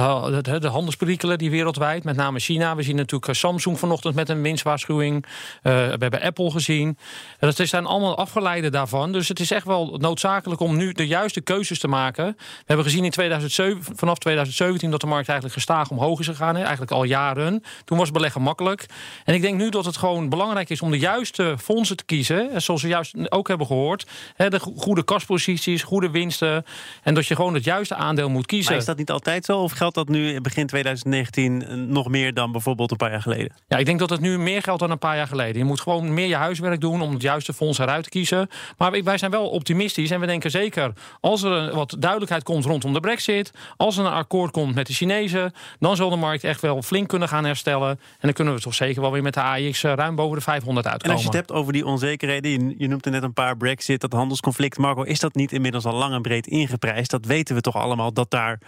de 0.62 0.68
handelsperikelen 0.68 1.38
die 1.38 1.50
wereldwijd, 1.50 2.04
met 2.04 2.16
name 2.16 2.38
China. 2.38 2.76
We 2.76 2.82
zien 2.82 2.96
natuurlijk 2.96 3.28
eh, 3.28 3.34
Samsung 3.34 3.78
vanochtend 3.78 4.14
met 4.14 4.28
een 4.28 4.42
winstwaarschuwing. 4.42 5.26
We 5.62 5.70
hebben 5.70 6.20
Apple 6.20 6.50
gezien. 6.50 6.98
En 7.38 7.52
dat 7.54 7.68
zijn 7.68 7.86
allemaal 7.86 8.16
afgeleiden 8.16 8.72
daarvan. 8.72 9.12
Dus 9.12 9.28
het 9.28 9.40
is 9.40 9.50
echt 9.50 9.66
wel 9.66 9.96
noodzakelijk 10.00 10.60
om 10.60 10.76
nu 10.76 10.92
de 10.92 11.06
juiste 11.06 11.40
keuzes 11.40 11.78
te 11.78 11.88
maken. 11.88 12.24
We 12.36 12.64
hebben 12.66 12.84
gezien 12.84 13.04
in 13.04 13.10
2007, 13.10 13.96
vanaf 13.96 14.18
2017 14.18 14.90
dat 14.90 15.00
de 15.00 15.06
markt 15.06 15.28
eigenlijk 15.28 15.58
gestaag 15.58 15.90
omhoog 15.90 16.20
is 16.20 16.26
gegaan. 16.26 16.56
Eigenlijk 16.56 16.90
al 16.90 17.04
jaren. 17.04 17.62
Toen 17.84 17.98
was 17.98 18.10
beleggen 18.10 18.42
makkelijk. 18.42 18.86
En 19.24 19.34
ik 19.34 19.42
denk 19.42 19.56
nu 19.56 19.68
dat 19.68 19.84
het 19.84 19.96
gewoon 19.96 20.28
belangrijk 20.28 20.70
is 20.70 20.80
om 20.80 20.90
de 20.90 20.98
juiste 20.98 21.54
fondsen 21.58 21.96
te 21.96 22.04
kiezen. 22.04 22.50
En 22.50 22.62
zoals 22.62 22.82
we 22.82 22.88
juist 22.88 23.30
ook 23.30 23.48
hebben 23.48 23.66
gehoord. 23.66 24.06
De 24.36 24.60
go- 24.60 24.72
goede 24.76 25.04
kasposities, 25.04 25.82
goede 25.82 26.10
winsten. 26.10 26.64
En 27.02 27.14
dat 27.14 27.26
je 27.26 27.36
gewoon 27.36 27.54
het 27.54 27.64
juiste 27.64 27.94
aandeel 27.94 28.28
moet 28.30 28.46
kiezen. 28.46 28.70
Maar 28.70 28.80
is 28.80 28.86
dat 28.86 28.96
niet 28.96 29.10
altijd 29.10 29.44
zo? 29.44 29.58
Of 29.60 29.72
geldt 29.72 29.94
dat 29.94 30.08
nu 30.08 30.40
begin 30.40 30.66
2019 30.66 31.66
eh, 31.66 31.74
nog 31.74 32.08
meer 32.08 32.34
dan 32.34 32.52
bijvoorbeeld 32.52 32.90
een 32.90 32.96
paar 32.96 33.10
jaar 33.10 33.22
geleden? 33.22 33.52
Ja, 33.68 33.76
ik 33.76 33.86
denk 33.86 33.98
dat 33.98 34.10
het 34.10 34.20
nu 34.20 34.38
meer 34.38 34.62
geldt 34.62 34.80
dan 34.80 34.90
een 34.90 34.98
paar 34.98 35.16
jaar 35.16 35.26
geleden. 35.26 35.56
Je 35.58 35.64
moet 35.64 35.80
gewoon 35.80 36.14
meer 36.14 36.26
je 36.26 36.34
huiswerk 36.36 36.80
doen 36.80 37.00
om 37.02 37.12
het 37.12 37.22
juiste 37.22 37.52
fonds 37.52 37.78
eruit 37.78 38.04
te 38.04 38.10
kiezen. 38.10 38.48
Maar 38.78 39.02
wij- 39.02 39.18
zijn 39.18 39.30
wel 39.30 39.48
optimistisch 39.48 40.10
en 40.10 40.20
we 40.20 40.26
denken 40.26 40.50
zeker... 40.50 40.92
als 41.20 41.42
er 41.42 41.74
wat 41.74 41.96
duidelijkheid 41.98 42.42
komt 42.42 42.64
rondom 42.64 42.92
de 42.92 43.00
brexit... 43.00 43.50
als 43.76 43.96
er 43.96 44.04
een 44.04 44.12
akkoord 44.12 44.50
komt 44.50 44.74
met 44.74 44.86
de 44.86 44.92
Chinezen... 44.92 45.52
dan 45.78 45.96
zal 45.96 46.10
de 46.10 46.16
markt 46.16 46.44
echt 46.44 46.60
wel 46.60 46.82
flink 46.82 47.08
kunnen 47.08 47.28
gaan 47.28 47.44
herstellen. 47.44 47.88
En 47.90 47.98
dan 48.20 48.32
kunnen 48.32 48.54
we 48.54 48.60
toch 48.60 48.74
zeker 48.74 49.00
wel 49.00 49.12
weer 49.12 49.22
met 49.22 49.34
de 49.34 49.42
AX 49.42 49.82
eh, 49.84 49.92
ruim 49.92 50.14
boven 50.14 50.36
de 50.36 50.42
500 50.42 50.86
En 50.86 50.92
uitkomen. 50.92 51.16
als 51.16 51.24
je 51.26 51.30
het 51.38 51.46
hebt 51.48 51.58
over 51.60 51.72
die 51.72 51.86
onzekerheden, 51.86 52.50
je, 52.50 52.74
je 52.78 52.88
noemt 52.88 53.04
er 53.06 53.10
net 53.12 53.22
een 53.22 53.32
paar 53.32 53.56
Brexit, 53.56 54.00
dat 54.00 54.12
handelsconflict. 54.16 54.78
Marco, 54.78 55.02
is 55.02 55.20
dat 55.20 55.34
niet 55.34 55.52
inmiddels 55.52 55.84
al 55.84 55.94
lang 55.94 56.14
en 56.14 56.22
breed 56.22 56.46
ingeprijsd? 56.46 57.10
Dat 57.10 57.26
weten 57.26 57.54
we 57.54 57.60
toch 57.60 57.76
allemaal 57.76 58.12
dat 58.12 58.30
daar 58.30 58.58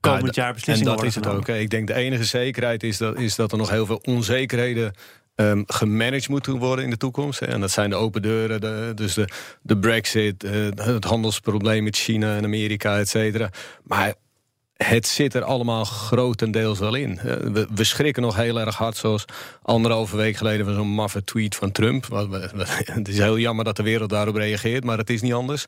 komend 0.00 0.34
Ja, 0.34 0.42
jaar 0.42 0.48
En 0.48 0.54
beslissingen 0.54 0.96
dat 0.96 1.04
is 1.04 1.14
worden 1.14 1.40
het 1.40 1.50
ook. 1.50 1.56
Ik 1.56 1.70
denk 1.70 1.86
de 1.86 1.94
enige 1.94 2.24
zekerheid 2.24 2.82
is 2.82 2.96
dat, 2.98 3.18
is 3.18 3.36
dat 3.36 3.52
er 3.52 3.58
nog 3.58 3.70
heel 3.70 3.86
veel 3.86 4.00
onzekerheden 4.04 4.92
ehm, 5.34 5.62
gemanaged 5.66 6.28
moeten 6.28 6.58
worden 6.58 6.84
in 6.84 6.90
de 6.90 6.96
toekomst. 6.96 7.42
En 7.42 7.60
dat 7.60 7.70
zijn 7.70 7.90
de 7.90 7.96
open 7.96 8.22
deuren, 8.22 8.60
de, 8.60 8.92
dus 8.94 9.14
de, 9.14 9.28
de 9.62 9.78
brexit, 9.78 10.44
eh, 10.44 10.52
het 10.74 11.04
handelsprobleem 11.04 11.84
met 11.84 11.96
China 11.96 12.36
en 12.36 12.44
Amerika, 12.44 12.98
et 12.98 13.08
cetera. 13.08 13.50
Maar 13.82 14.14
het 14.76 15.06
zit 15.06 15.34
er 15.34 15.42
allemaal 15.44 15.84
grotendeels 15.84 16.78
wel 16.78 16.94
in. 16.94 17.18
Eh, 17.18 17.24
We, 17.36 17.66
we 17.74 17.84
schrikken 17.84 18.22
nog 18.22 18.36
heel 18.36 18.60
erg 18.60 18.76
hard, 18.76 18.96
zoals 18.96 19.24
anderhalve 19.62 20.16
week 20.16 20.36
geleden 20.36 20.66
van 20.66 20.74
zo'n 20.74 20.88
maffe 20.88 21.24
tweet 21.24 21.54
van 21.54 21.72
Trump. 21.72 22.06
Het 22.84 23.08
is 23.08 23.18
heel 23.18 23.38
jammer 23.38 23.64
dat 23.64 23.76
de 23.76 23.82
wereld 23.82 24.10
daarop 24.10 24.34
reageert, 24.36 24.84
maar 24.84 24.98
het 24.98 25.10
is 25.10 25.20
niet 25.22 25.32
anders. 25.32 25.64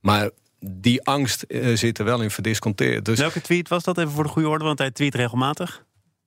Maar 0.00 0.30
die 0.60 1.02
angst 1.02 1.42
eh, 1.42 1.76
zit 1.76 1.98
er 1.98 2.04
wel 2.04 2.20
in 2.22 2.30
verdisconteerd. 2.30 3.04
Dus 3.04 3.18
Welke 3.18 3.40
tweet 3.40 3.68
was 3.68 3.82
dat 3.84 3.98
even 3.98 4.10
voor 4.10 4.24
de 4.24 4.30
goede 4.30 4.48
orde? 4.48 4.64
Want 4.64 4.78
hij 4.78 4.90
tweet 4.90 5.14
regelmatig. 5.14 5.84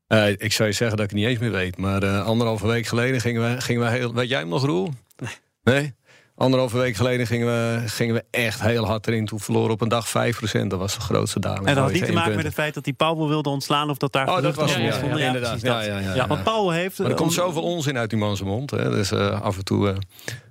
eh, 0.08 0.30
ik 0.30 0.52
zou 0.52 0.70
je 0.70 0.76
zeggen 0.76 0.98
dat 0.98 1.06
ik 1.06 1.12
het 1.12 1.20
niet 1.20 1.30
eens 1.30 1.40
meer 1.40 1.52
weet. 1.52 1.78
Maar 1.78 2.20
anderhalve 2.22 2.68
week 2.68 2.86
geleden 2.86 3.22
gingen 3.22 3.56
we, 3.56 3.62
gingen 3.62 3.82
we 3.82 3.90
heel... 3.90 4.14
Weet 4.14 4.30
jij 4.30 4.40
hem 4.40 4.48
nog, 4.50 4.66
Roel? 4.66 4.94
Nee. 5.18 5.34
Nee? 5.64 5.94
Anderhalve 6.38 6.78
week 6.78 6.96
geleden 6.96 7.28
gingen 7.28 7.48
we, 7.48 7.82
gingen 7.88 8.16
we 8.16 8.24
echt 8.32 8.62
heel 8.62 8.86
hard 8.86 9.08
erin. 9.08 9.26
Toen 9.26 9.40
verloren 9.40 9.72
op 9.72 9.82
een 9.82 9.88
dag 9.88 10.08
5%. 10.08 10.12
Dat 10.68 10.80
was 10.80 10.94
de 10.94 11.00
grootste 11.02 11.40
daling. 11.40 11.66
En 11.68 11.76
dat 11.76 11.84
had 11.84 11.94
niet 11.94 12.06
te 12.06 12.12
maken 12.14 12.36
met 12.36 12.46
het 12.46 12.54
feit 12.54 12.74
dat 12.74 12.86
hij 12.86 12.94
Powell 12.94 13.28
wilde 13.28 13.50
ontslaan 13.50 13.90
of 13.90 13.98
dat 13.98 14.12
daar 14.12 14.28
Oh, 14.30 14.42
dat 14.42 14.56
was 14.56 14.74
ja, 14.76 14.80
ja, 14.80 15.26
inderdaad. 15.26 15.62
Ja, 15.62 15.82
ja, 15.82 16.00
ja, 16.00 16.14
Ja, 16.16 16.28
want. 16.28 16.44
Powell 16.44 16.78
heeft... 16.78 16.98
Maar 17.00 17.08
er 17.10 17.16
komt 17.16 17.30
om- 17.30 17.36
zoveel 17.36 17.62
onzin 17.62 17.98
uit 17.98 18.10
die 18.10 18.20
man 18.20 18.36
zijn 18.38 18.50
mond. 18.50 18.72
Hè? 18.72 18.90
Dus 18.90 19.12
eh, 19.12 19.42
af 19.42 19.58
en 19.58 19.64
toe 19.64 19.90
eh, 19.90 19.96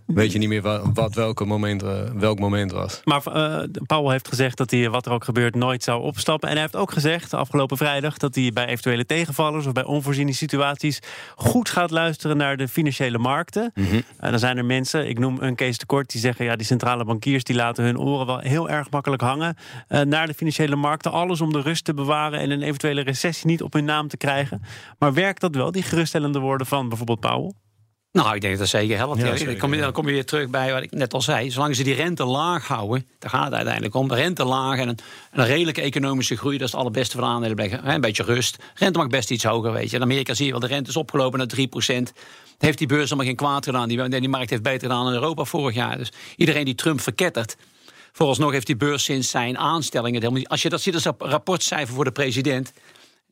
weet 0.07 0.33
je 0.33 0.39
niet 0.39 0.49
meer 0.49 0.63
wa- 0.63 0.93
wat 0.93 1.15
welke 1.15 1.45
moment, 1.45 1.83
eh, 1.83 1.91
welk 2.15 2.39
moment 2.39 2.73
was. 2.73 3.01
Maar 3.05 3.23
eh 3.27 3.63
Powell 3.87 4.11
heeft 4.13 4.29
gezegd 4.29 4.57
dat 4.57 4.71
hij, 4.71 4.91
wat 4.91 5.07
er 5.07 5.13
ook 5.13 5.25
gebeurt, 5.25 5.55
nooit 5.55 5.83
zou 5.83 6.03
opstappen. 6.03 6.49
En 6.49 6.55
hij 6.55 6.63
heeft 6.63 6.77
ook 6.77 6.93
gezegd, 6.93 7.35
afgelopen 7.35 7.77
vrijdag, 7.77 8.17
dat 8.17 8.35
hij 8.35 8.51
bij 8.55 8.67
eventuele 8.67 9.07
tegenvallers 9.07 9.67
of 9.67 9.73
bij 9.73 9.85
onvoorziene 9.85 10.33
situaties 10.33 10.99
goed 11.37 11.69
gaat 11.69 11.91
luisteren 11.91 12.37
naar 12.37 12.57
de 12.57 12.69
financiële 12.69 13.19
markten. 13.19 13.73
En 14.19 14.31
dan 14.31 14.39
zijn 14.39 14.57
er 14.57 14.65
mensen, 14.65 15.09
ik 15.09 15.19
noem 15.19 15.37
een 15.41 15.55
Kees 15.55 15.77
tekort, 15.77 16.11
die 16.13 16.21
zeggen 16.21 16.45
ja, 16.45 16.57
die 16.57 16.67
centrale 16.67 17.05
bankiers 17.05 17.45
die 17.45 17.57
laten 17.57 17.85
hun 17.85 17.99
oren 17.99 18.27
wel 18.27 18.39
heel 18.39 18.69
erg 18.71 18.91
makkelijk 18.91 19.23
hangen 19.23 19.57
eh, 19.89 20.01
naar 20.01 20.27
de 20.27 20.35
financiële 20.35 20.77
markten. 20.77 21.13
Alles 21.13 21.41
om 21.41 21.53
de 21.53 21.61
rust 21.61 21.85
te 21.85 21.95
bewaren 21.95 22.41
en 22.41 22.51
een 22.51 22.63
eventuele 22.63 23.01
recessie 23.03 23.47
niet 23.47 23.63
op 23.63 23.73
hun 23.73 23.85
naam 23.85 24.09
te 24.09 24.17
krijgen. 24.17 24.63
Maar 24.99 25.13
werkt 25.13 25.41
dat 25.41 25.55
wel, 25.55 25.73
die 25.73 25.83
geruststellende 25.83 26.39
woorden 26.39 26.67
van 26.67 26.89
bijvoorbeeld 26.89 27.21
Powell? 27.21 27.53
Nou, 28.15 28.35
ik 28.35 28.41
denk 28.41 28.59
dat 28.59 28.69
zeker 28.69 28.97
helpt. 28.97 29.21
Ja, 29.21 29.27
zeker, 29.27 29.47
dan, 29.47 29.57
kom 29.57 29.75
je, 29.75 29.81
dan 29.81 29.93
kom 29.93 30.07
je 30.07 30.13
weer 30.13 30.25
terug 30.25 30.49
bij 30.49 30.73
wat 30.73 30.83
ik 30.83 30.91
net 30.91 31.15
al 31.15 31.23
zei. 31.23 31.51
Zolang 31.51 31.77
ze 31.77 31.83
die 31.83 31.95
rente 31.95 32.25
laag 32.25 32.67
houden, 32.67 33.07
daar 33.19 33.31
gaat 33.31 33.45
het 33.45 33.55
uiteindelijk 33.55 33.95
om. 33.95 34.13
Rente 34.13 34.45
laag 34.45 34.79
en 34.79 34.89
een, 34.89 34.99
een 35.33 35.47
redelijke 35.47 35.81
economische 35.81 36.37
groei, 36.37 36.59
dat 36.59 36.67
is 36.67 36.73
het 36.73 36.81
allerbeste 36.81 37.19
van. 37.19 37.43
Hè, 37.43 37.51
Een 37.85 38.01
beetje 38.01 38.23
rust. 38.23 38.57
Rente 38.75 38.99
mag 38.99 39.09
best 39.09 39.31
iets 39.31 39.45
hoger, 39.45 39.73
weet 39.73 39.91
je. 39.91 39.97
In 39.97 40.03
Amerika 40.03 40.35
zie 40.35 40.45
je 40.45 40.51
wel, 40.51 40.61
de 40.61 40.67
rente 40.67 40.91
is 40.91 40.97
opgelopen 40.97 41.39
naar 41.39 41.49
3% 41.49 42.13
Heeft 42.59 42.79
die 42.79 42.87
beurs 42.87 43.07
allemaal 43.07 43.27
geen 43.27 43.37
kwaad 43.37 43.65
gedaan. 43.65 43.89
Die, 43.89 44.09
die 44.09 44.29
markt 44.29 44.51
heeft 44.51 44.63
beter 44.63 44.89
gedaan 44.89 45.07
in 45.07 45.13
Europa 45.13 45.45
vorig 45.45 45.75
jaar. 45.75 45.99
Dus 45.99 46.13
iedereen 46.37 46.65
die 46.65 46.75
Trump 46.75 47.01
verkettert. 47.01 47.57
Vooralsnog 48.13 48.53
heeft 48.53 48.67
die 48.67 48.77
beurs 48.77 49.05
sinds 49.05 49.31
zijn 49.31 49.59
aanstelling 49.59 50.15
het 50.15 50.23
helemaal 50.23 50.43
niet. 50.43 50.51
Als 50.51 50.63
je 50.63 50.69
dat 50.69 50.81
ziet 50.81 50.95
als 50.95 51.07
rapportcijfer 51.19 51.95
voor 51.95 52.05
de 52.05 52.13
president. 52.13 52.73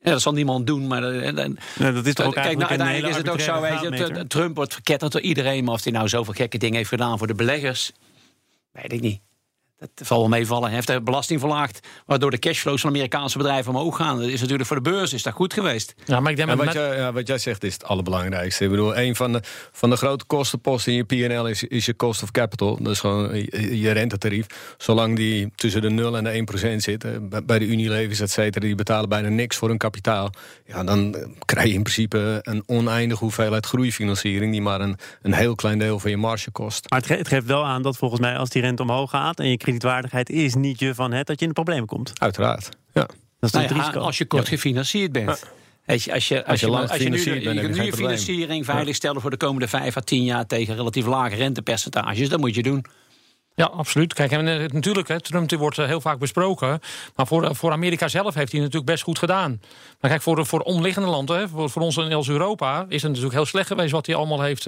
Ja, 0.03 0.11
dat 0.11 0.21
zal 0.21 0.33
niemand 0.33 0.67
doen, 0.67 0.87
maar 0.87 1.03
eh, 1.03 1.35
dat 1.77 2.05
is 2.05 2.13
toch 2.13 2.25
ook 2.25 2.33
Kijk, 2.33 2.57
nou, 2.57 2.69
uiteindelijk 2.69 3.07
is 3.11 3.17
het 3.17 3.29
ook 3.29 3.39
zo, 3.39 3.61
weet 3.61 3.81
je, 3.81 4.23
t- 4.23 4.29
Trump 4.29 4.55
wordt 4.55 4.73
verketterd 4.73 5.11
door 5.11 5.21
iedereen, 5.21 5.63
maar 5.63 5.73
of 5.73 5.83
hij 5.83 5.93
nou 5.93 6.07
zoveel 6.07 6.33
gekke 6.33 6.57
dingen 6.57 6.75
heeft 6.77 6.89
gedaan 6.89 7.17
voor 7.17 7.27
de 7.27 7.33
beleggers, 7.35 7.91
weet 8.71 8.91
ik 8.93 9.01
niet. 9.01 9.21
Dat 9.93 10.07
zal 10.07 10.19
wel 10.19 10.27
meevallen. 10.27 10.65
Hij 10.65 10.73
heeft 10.75 10.87
de 10.87 11.01
belasting 11.01 11.39
verlaagd, 11.39 11.87
waardoor 12.05 12.31
de 12.31 12.39
cashflows 12.39 12.81
van 12.81 12.89
Amerikaanse 12.89 13.37
bedrijven 13.37 13.73
omhoog 13.75 13.95
gaan. 13.97 14.19
Dat 14.19 14.27
is 14.29 14.39
natuurlijk 14.41 14.67
voor 14.67 14.83
de 14.83 14.89
beurs 14.89 15.13
is 15.13 15.23
dat 15.23 15.33
goed 15.33 15.53
geweest. 15.53 15.93
Ja, 16.05 16.19
maar 16.19 16.31
ik 16.31 16.37
denk 16.37 16.49
En 16.49 16.57
met, 16.57 16.65
wat, 16.65 16.75
jij, 16.75 16.97
ja, 16.97 17.13
wat 17.13 17.27
jij 17.27 17.37
zegt 17.37 17.63
is 17.63 17.73
het 17.73 17.83
allerbelangrijkste. 17.85 18.63
Ik 18.63 18.69
bedoel, 18.69 18.97
een 18.97 19.15
van 19.15 19.31
de, 19.31 19.41
van 19.71 19.89
de 19.89 19.95
grote 19.95 20.25
kostenposten 20.25 20.91
in 20.91 20.97
je 20.97 21.27
PNL 21.27 21.47
is, 21.47 21.63
is 21.63 21.85
je 21.85 21.95
cost 21.95 22.23
of 22.23 22.31
capital. 22.31 22.77
Dat 22.81 22.91
is 22.91 22.99
gewoon 22.99 23.35
je, 23.35 23.79
je 23.79 23.91
rentetarief. 23.91 24.45
Zolang 24.77 25.15
die 25.15 25.51
tussen 25.55 25.81
de 25.81 25.89
0 25.89 26.17
en 26.17 26.23
de 26.23 26.29
1 26.29 26.45
procent 26.45 26.83
zit, 26.83 27.05
bij- 27.45 27.59
de 27.59 27.65
Unilevers, 27.67 28.19
et 28.19 28.31
cetera, 28.31 28.65
die 28.65 28.75
betalen 28.75 29.09
bijna 29.09 29.29
niks 29.29 29.57
voor 29.57 29.69
hun 29.69 29.77
kapitaal. 29.77 30.29
Ja, 30.65 30.83
dan 30.83 31.15
krijg 31.45 31.67
je 31.67 31.73
in 31.73 31.81
principe 31.83 32.39
een 32.41 32.63
oneindige 32.65 33.23
hoeveelheid 33.23 33.65
groeifinanciering, 33.65 34.51
die 34.51 34.61
maar 34.61 34.81
een, 34.81 34.97
een 35.21 35.33
heel 35.33 35.55
klein 35.55 35.79
deel 35.79 35.99
van 35.99 36.09
je 36.09 36.17
marge 36.17 36.51
kost. 36.51 36.89
Maar 36.89 36.99
het, 36.99 37.07
ge- 37.07 37.17
het 37.17 37.27
geeft 37.27 37.45
wel 37.45 37.65
aan 37.65 37.81
dat 37.81 37.97
volgens 37.97 38.21
mij 38.21 38.37
als 38.37 38.49
die 38.49 38.61
rente 38.61 38.81
omhoog 38.81 39.09
gaat... 39.09 39.39
en 39.39 39.49
je 39.49 39.57
kredietwaardigheid 39.77 40.29
is 40.29 40.55
niet 40.55 40.79
je 40.79 40.95
van 40.95 41.11
het, 41.11 41.27
dat 41.27 41.39
je 41.39 41.45
in 41.45 41.47
de 41.47 41.61
problemen 41.61 41.87
komt. 41.87 42.11
Uiteraard. 42.19 42.69
Ja. 42.93 43.01
Dat 43.01 43.15
is 43.39 43.51
Nou 43.51 43.65
het 43.65 43.75
ja, 43.75 43.81
risico. 43.81 43.99
als 43.99 44.17
je 44.17 44.25
kort 44.25 44.47
gefinancierd 44.47 45.11
bent. 45.11 45.43
Weet 45.85 46.03
je, 46.03 46.13
als 46.13 46.27
je, 46.27 46.45
als 46.45 46.59
je 46.59 46.65
je, 46.65 46.71
lang 46.71 46.89
als 46.89 46.97
je 47.01 47.09
nu, 47.09 47.23
bent, 47.23 47.43
je 47.43 47.67
nu 47.67 47.83
je 47.83 47.93
financiering 47.93 48.65
veiligstellen 48.65 49.21
voor 49.21 49.29
de 49.29 49.37
komende 49.37 49.67
5 49.67 49.97
à 49.97 50.01
10 50.01 50.23
jaar 50.23 50.45
tegen 50.45 50.75
relatief 50.75 51.05
lage 51.05 51.35
rentepercentages, 51.35 52.29
dat 52.29 52.39
moet 52.39 52.55
je 52.55 52.63
doen. 52.63 52.85
Ja, 53.55 53.65
absoluut. 53.65 54.13
Kijk, 54.13 54.31
en 54.31 54.47
eh, 54.47 54.69
natuurlijk, 54.69 55.07
Trump 55.07 55.51
wordt 55.51 55.77
eh, 55.77 55.85
heel 55.85 56.01
vaak 56.01 56.19
besproken. 56.19 56.79
Maar 57.15 57.27
voor, 57.27 57.43
eh, 57.43 57.53
voor 57.53 57.71
Amerika 57.71 58.07
zelf 58.07 58.33
heeft 58.33 58.51
hij 58.51 58.61
natuurlijk 58.61 58.91
best 58.91 59.03
goed 59.03 59.19
gedaan. 59.19 59.61
Maar 59.99 60.09
kijk, 60.11 60.21
voor, 60.21 60.45
voor 60.45 60.59
omliggende 60.59 61.07
landen, 61.07 61.49
voor, 61.49 61.69
voor 61.69 61.81
ons 61.81 61.97
in 61.97 62.13
als 62.13 62.29
Europa, 62.29 62.85
is 62.89 63.01
het 63.01 63.11
natuurlijk 63.11 63.33
heel 63.33 63.45
slecht 63.45 63.67
geweest 63.67 63.91
wat 63.91 64.05
hij 64.05 64.15
allemaal 64.15 64.41
heeft. 64.41 64.63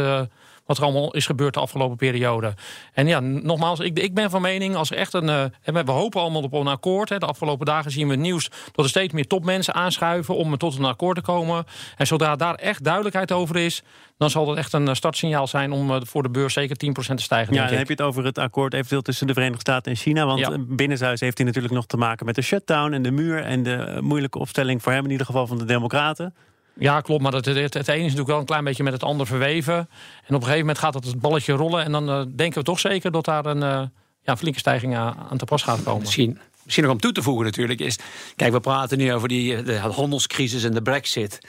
wat 0.65 0.77
er 0.77 0.83
allemaal 0.83 1.13
is 1.13 1.25
gebeurd 1.25 1.53
de 1.53 1.59
afgelopen 1.59 1.97
periode. 1.97 2.53
En 2.93 3.07
ja, 3.07 3.19
nogmaals, 3.19 3.79
ik, 3.79 3.99
ik 3.99 4.13
ben 4.13 4.29
van 4.29 4.41
mening, 4.41 4.75
als 4.75 4.91
echt 4.91 5.13
een. 5.13 5.29
en 5.29 5.85
we, 5.85 5.91
hopen 5.91 6.21
allemaal 6.21 6.41
op 6.41 6.53
een 6.53 6.67
akkoord. 6.67 7.07
De 7.07 7.19
afgelopen 7.19 7.65
dagen 7.65 7.91
zien 7.91 8.07
we 8.07 8.13
het 8.13 8.21
nieuws 8.21 8.49
dat 8.71 8.85
er 8.85 8.89
steeds 8.89 9.13
meer 9.13 9.27
topmensen 9.27 9.73
aanschuiven 9.73 10.35
om 10.35 10.57
tot 10.57 10.77
een 10.77 10.85
akkoord 10.85 11.15
te 11.15 11.21
komen. 11.21 11.65
En 11.97 12.07
zodra 12.07 12.35
daar 12.35 12.55
echt 12.55 12.83
duidelijkheid 12.83 13.31
over 13.31 13.57
is, 13.57 13.83
dan 14.17 14.29
zal 14.29 14.45
dat 14.45 14.57
echt 14.57 14.73
een 14.73 14.87
eh, 14.87 14.93
startsignaal 14.93 15.47
zijn 15.47 15.71
om 15.71 15.91
eh, 15.91 15.97
voor 16.03 16.23
de 16.23 16.29
beurs 16.29 16.53
zeker 16.53 16.75
10% 16.75 17.15
te 17.15 17.23
stijgen. 17.23 17.53
Ja, 17.53 17.59
denk 17.59 17.69
dan 17.71 17.79
ik. 17.81 17.87
heb 17.87 17.97
je 17.97 18.03
het 18.03 18.11
over 18.11 18.25
het 18.25 18.37
akkoord 18.37 18.73
eventueel 18.73 19.01
tussen 19.01 19.27
de 19.27 19.33
Verenigde 19.33 19.61
Staten 19.61 19.91
en 19.91 19.97
China. 19.97 20.25
Want 20.25 20.39
Ja. 20.39 20.51
eh, 20.51 20.57
binnenshuis 20.67 21.19
heeft 21.19 21.37
hij 21.37 21.45
natuurlijk 21.47 21.73
nog 21.73 21.85
te 21.85 21.97
maken 21.97 22.25
met 22.25 22.35
de 22.35 22.41
shutdown 22.41 22.93
en 22.93 23.01
de 23.01 23.11
muur... 23.11 23.43
en 23.43 23.63
de 23.63 23.97
moeilijke 24.01 24.39
opstelling 24.39 24.81
voor 24.83 24.91
hem 24.91 25.03
in 25.03 25.11
ieder 25.11 25.25
geval 25.25 25.47
van 25.47 25.57
de 25.57 25.65
democraten. 25.65 26.35
Ja, 26.79 27.01
klopt. 27.01 27.21
Maar 27.21 27.33
het, 27.33 27.45
het, 27.45 27.73
het 27.73 27.87
ene 27.87 27.97
is 27.97 28.01
natuurlijk 28.03 28.27
wel 28.29 28.39
een 28.39 28.45
klein 28.45 28.63
beetje 28.63 28.83
met 28.83 28.93
het 28.93 29.03
ander 29.03 29.27
verweven. 29.27 29.75
En 29.75 29.87
op 30.27 30.29
een 30.29 30.35
gegeven 30.41 30.59
moment 30.59 30.77
gaat 30.77 30.93
het, 30.93 31.05
het 31.05 31.19
balletje 31.19 31.53
rollen. 31.53 31.83
En 31.83 31.91
dan 31.91 32.05
denken 32.35 32.57
we 32.59 32.63
toch 32.63 32.79
zeker 32.79 33.11
dat 33.11 33.25
daar 33.25 33.45
een 33.45 33.63
eh, 33.63 33.81
ja, 34.21 34.37
flinke 34.37 34.59
stijging 34.59 34.95
aan, 34.95 35.15
aan 35.29 35.37
te 35.37 35.45
pas 35.45 35.63
gaat 35.63 35.83
komen. 35.83 36.01
Misschien, 36.01 36.39
misschien 36.63 36.83
nog 36.85 36.93
om 36.93 36.99
toe 36.99 37.11
te 37.11 37.21
voegen 37.21 37.45
natuurlijk 37.45 37.79
is... 37.79 37.99
Kijk, 38.35 38.51
we 38.51 38.59
praten 38.59 38.97
nu 38.97 39.13
over 39.13 39.27
die, 39.27 39.63
de 39.63 39.77
handelscrisis 39.77 40.63
en 40.63 40.73
de 40.73 40.81
brexit. 40.81 41.39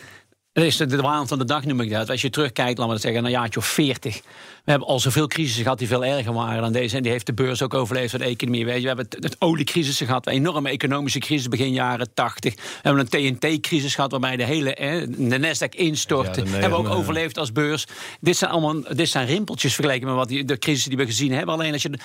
Dat 0.57 0.65
is 0.65 0.77
de, 0.77 0.87
de 0.87 0.97
waan 1.03 1.29
van 1.29 1.39
de 1.39 1.45
dag, 1.45 1.65
noem 1.65 1.81
ik 1.81 1.91
dat. 1.91 2.11
Als 2.11 2.21
je 2.21 2.31
terugkijkt, 2.31 2.79
laten 2.79 2.95
we 2.95 3.01
zeggen, 3.01 3.25
een 3.25 3.31
jaartje 3.31 3.61
of 3.61 3.67
40. 3.67 4.21
We 4.65 4.71
hebben 4.71 4.89
al 4.89 5.01
zoveel 5.01 5.27
crisissen 5.27 5.63
gehad 5.63 5.79
die 5.79 5.89
veel 5.89 6.05
erger 6.05 6.33
waren 6.33 6.63
dan 6.63 6.73
deze. 6.73 6.97
En 6.97 7.03
die 7.03 7.13
heeft 7.13 7.27
de 7.27 7.33
beurs 7.33 7.63
ook 7.63 7.75
overleefd 7.75 8.11
van 8.11 8.21
de 8.21 8.27
economie. 8.27 8.65
Weet 8.65 8.75
je, 8.75 8.81
we 8.81 8.87
hebben 8.87 9.07
het, 9.09 9.25
het 9.25 9.37
oliecrisis 9.39 9.99
gehad, 9.99 10.27
een 10.27 10.33
enorme 10.33 10.69
economische 10.71 11.19
crisis 11.19 11.49
begin 11.49 11.73
jaren 11.73 12.09
80. 12.15 12.55
We 12.55 12.61
hebben 12.83 13.07
een 13.11 13.39
TNT-crisis 13.39 13.95
gehad 13.95 14.11
waarbij 14.11 14.37
de 14.37 14.45
hele 14.45 14.77
hè, 14.79 15.11
de 15.29 15.39
Nasdaq 15.39 15.77
instortte. 15.77 16.41
Ja, 16.41 16.47
de 16.47 16.51
hebben 16.51 16.83
we 16.83 16.89
ook 16.89 16.95
overleefd 16.95 17.39
als 17.39 17.53
beurs. 17.53 17.87
Dit 18.21 18.37
zijn 18.37 18.51
allemaal 18.51 18.83
dit 18.95 19.09
zijn 19.09 19.27
rimpeltjes 19.27 19.75
vergeleken 19.75 20.07
met 20.07 20.17
wat 20.17 20.29
die, 20.29 20.45
de 20.45 20.59
crisis 20.59 20.85
die 20.85 20.97
we 20.97 21.07
gezien 21.07 21.33
hebben. 21.33 21.55
Alleen 21.55 21.73
als 21.73 21.83
je 21.83 21.91
de- 21.91 21.99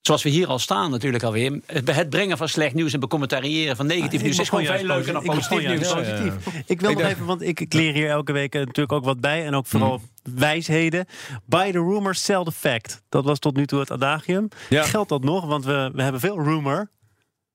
Zoals 0.00 0.22
we 0.22 0.28
hier 0.28 0.46
al 0.46 0.58
staan 0.58 0.90
natuurlijk 0.90 1.22
alweer. 1.22 1.60
Het 1.66 2.10
brengen 2.10 2.36
van 2.36 2.48
slecht 2.48 2.74
nieuws 2.74 2.92
en 2.92 3.00
becommentariëren 3.00 3.76
van 3.76 3.86
negatief 3.86 4.18
Ik 4.20 4.22
nieuws 4.22 4.38
is 4.38 4.48
gewoon 4.48 4.64
veel 4.64 4.84
leuker 4.84 5.12
dan 5.12 5.22
positief 5.22 5.68
nieuws. 5.68 5.92
positief. 5.92 6.34
Ik 6.66 6.80
wil 6.80 6.90
Ik 6.90 6.98
nog 6.98 7.06
even, 7.06 7.26
want 7.26 7.42
ik, 7.42 7.60
ik 7.60 7.72
leer 7.72 7.92
hier 7.92 8.08
elke 8.08 8.32
week 8.32 8.54
eh, 8.54 8.60
natuurlijk 8.60 8.92
ook 8.92 9.04
wat 9.04 9.20
bij. 9.20 9.46
En 9.46 9.54
ook 9.54 9.66
vooral 9.66 10.00
Hmm. 10.22 10.38
wijsheden. 10.38 11.06
Buy 11.46 11.72
the 11.72 11.78
rumor, 11.78 12.14
sell 12.14 12.42
the 12.44 12.52
fact. 12.52 13.02
Dat 13.08 13.24
was 13.24 13.38
tot 13.38 13.56
nu 13.56 13.66
toe 13.66 13.80
het 13.80 13.90
adagium. 13.90 14.48
Ja. 14.68 14.82
Geldt 14.82 15.08
dat 15.08 15.22
nog? 15.24 15.44
Want 15.46 15.64
we, 15.64 15.90
we 15.94 16.02
hebben 16.02 16.20
veel 16.20 16.42
rumor. 16.42 16.90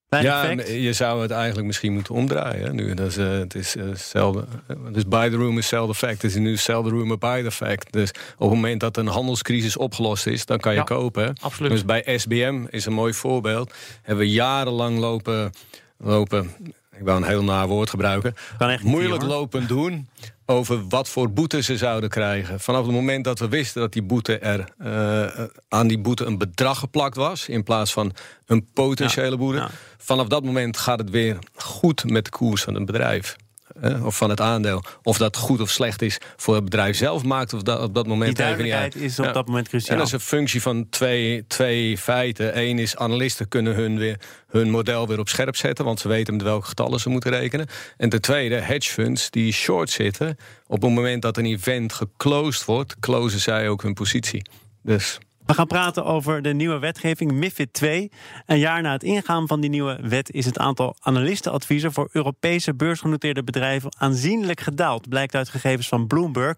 Ja, 0.09 0.49
je 0.67 0.93
zou 0.93 1.21
het 1.21 1.31
eigenlijk 1.31 1.67
misschien 1.67 1.93
moeten 1.93 2.15
omdraaien. 2.15 2.75
Nu, 2.75 2.93
dat 2.93 3.07
is, 3.07 3.17
eh, 3.17 3.29
het 3.29 3.55
is 3.55 3.75
eh, 3.75 3.83
zelden. 3.93 4.47
Dus 4.91 5.07
buy 5.07 5.29
the 5.29 5.37
rumor, 5.37 5.63
sell 5.63 5.85
the 5.85 5.95
fact. 5.95 6.21
Het 6.21 6.31
is 6.31 6.35
nu 6.35 6.57
the 6.57 6.81
rumor, 6.81 7.17
buy 7.17 7.43
the 7.43 7.51
fact. 7.51 7.93
Dus 7.93 8.09
op 8.09 8.39
het 8.39 8.49
moment 8.49 8.79
dat 8.79 8.97
een 8.97 9.07
handelscrisis 9.07 9.77
opgelost 9.77 10.27
is, 10.27 10.45
dan 10.45 10.57
kan 10.57 10.71
je 10.71 10.77
Ja, 10.77 10.83
kopen. 10.83 11.35
absoluut. 11.41 11.71
Dus 11.71 11.85
bij 11.85 12.17
SBM 12.17 12.65
is 12.69 12.85
een 12.85 12.93
mooi 12.93 13.13
voorbeeld. 13.13 13.73
Hebben 14.01 14.25
we 14.25 14.31
jarenlang 14.31 14.97
lopen, 14.99 15.51
lopen 15.97 16.51
ik 16.97 17.03
wou 17.03 17.17
een 17.17 17.27
heel 17.27 17.43
naar 17.43 17.67
woord 17.67 17.89
gebruiken. 17.89 18.33
Niet 18.59 18.83
Moeilijk 18.83 19.23
lopen 19.23 19.67
doen 19.67 20.07
over 20.45 20.87
wat 20.87 21.09
voor 21.09 21.31
boete 21.31 21.61
ze 21.61 21.77
zouden 21.77 22.09
krijgen. 22.09 22.59
Vanaf 22.59 22.85
het 22.85 22.95
moment 22.95 23.23
dat 23.23 23.39
we 23.39 23.47
wisten 23.47 23.81
dat 23.81 23.93
die 23.93 24.03
boete 24.03 24.37
er 24.37 24.65
eh, 24.77 25.45
aan 25.69 25.87
die 25.87 25.99
boete 25.99 26.25
een 26.25 26.37
bedrag 26.37 26.79
geplakt 26.79 27.15
was, 27.15 27.47
in 27.47 27.63
plaats 27.63 27.93
van 27.93 28.11
een 28.45 28.67
potentiële 28.73 29.37
boete. 29.37 29.57
ja. 29.57 29.69
Vanaf 29.97 30.27
dat 30.27 30.43
moment 30.43 30.77
gaat 30.77 30.99
het 30.99 31.09
weer 31.09 31.37
goed 31.55 32.09
met 32.09 32.25
de 32.25 32.31
koers 32.31 32.63
van 32.63 32.75
een 32.75 32.85
bedrijf. 32.85 33.35
Eh, 33.81 34.05
of 34.05 34.17
van 34.17 34.29
het 34.29 34.41
aandeel. 34.41 34.83
Of 35.03 35.17
dat 35.17 35.37
goed 35.37 35.61
of 35.61 35.69
slecht 35.69 36.01
is 36.01 36.17
voor 36.35 36.55
het 36.55 36.63
bedrijf 36.63 36.97
zelf, 36.97 37.23
maakt 37.23 37.53
of 37.53 37.61
dat 37.61 37.81
op 37.81 37.93
dat 37.93 38.07
moment 38.07 38.35
Die 38.35 38.45
even 38.45 38.63
niet 38.63 38.73
uit. 38.73 38.79
duidelijkheid 38.81 39.11
is 39.11 39.19
op 39.19 39.25
Ja. 39.25 39.31
dat 39.31 39.45
moment 39.47 39.65
En 39.65 39.71
cruciaal. 39.71 39.97
dat 39.97 40.07
is 40.07 40.13
een 40.13 40.19
functie 40.19 40.61
van 40.61 40.89
twee, 40.89 41.47
twee 41.47 41.97
feiten. 41.97 42.57
Eén 42.59 42.79
is 42.79 42.95
analisten 42.95 43.47
kunnen 43.47 43.75
hun, 43.75 43.97
weer, 43.97 44.19
hun 44.47 44.69
model 44.69 45.07
weer 45.07 45.19
op 45.19 45.29
scherp 45.29 45.55
zetten, 45.55 45.85
want 45.85 45.99
ze 45.99 46.07
weten 46.07 46.33
met 46.35 46.43
welke 46.43 46.67
getallen 46.67 46.99
ze 46.99 47.09
moeten 47.09 47.31
rekenen. 47.31 47.67
En 47.97 48.09
ten 48.09 48.21
tweede, 48.21 48.55
hedge 48.55 48.91
funds 48.91 49.29
die 49.29 49.51
short 49.53 49.89
zitten, 49.89 50.37
op 50.67 50.81
het 50.81 50.91
moment 50.91 51.21
dat 51.21 51.37
een 51.37 51.45
event 51.45 51.93
geclosed 51.93 52.65
wordt, 52.65 52.99
closen 52.99 53.39
zij 53.39 53.69
ook 53.69 53.81
hun 53.81 53.93
positie. 53.93 54.45
Dus 54.83 55.17
We 55.45 55.53
gaan 55.53 55.67
praten 55.67 56.05
over 56.05 56.41
de 56.41 56.53
nieuwe 56.53 56.79
wetgeving 56.79 57.31
MIFID 57.31 57.73
2. 57.73 58.11
Een 58.45 58.59
jaar 58.59 58.81
na 58.81 58.91
het 58.91 59.03
ingaan 59.03 59.47
van 59.47 59.61
die 59.61 59.69
nieuwe 59.69 59.99
wet 60.01 60.31
is 60.31 60.45
het 60.45 60.57
aantal 60.57 60.95
analistenadviezen 60.99 61.93
voor 61.93 62.09
Europese 62.11 62.73
beursgenoteerde 62.73 63.43
bedrijven 63.43 63.95
aanzienlijk 63.97 64.59
gedaald, 64.59 65.09
blijkt 65.09 65.35
uit 65.35 65.49
gegevens 65.49 65.87
van 65.87 66.07
Bloomberg. 66.07 66.55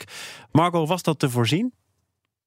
Marco, 0.52 0.86
was 0.86 1.04
dat 1.04 1.20
te 1.20 1.30
voorzien? 1.30 1.74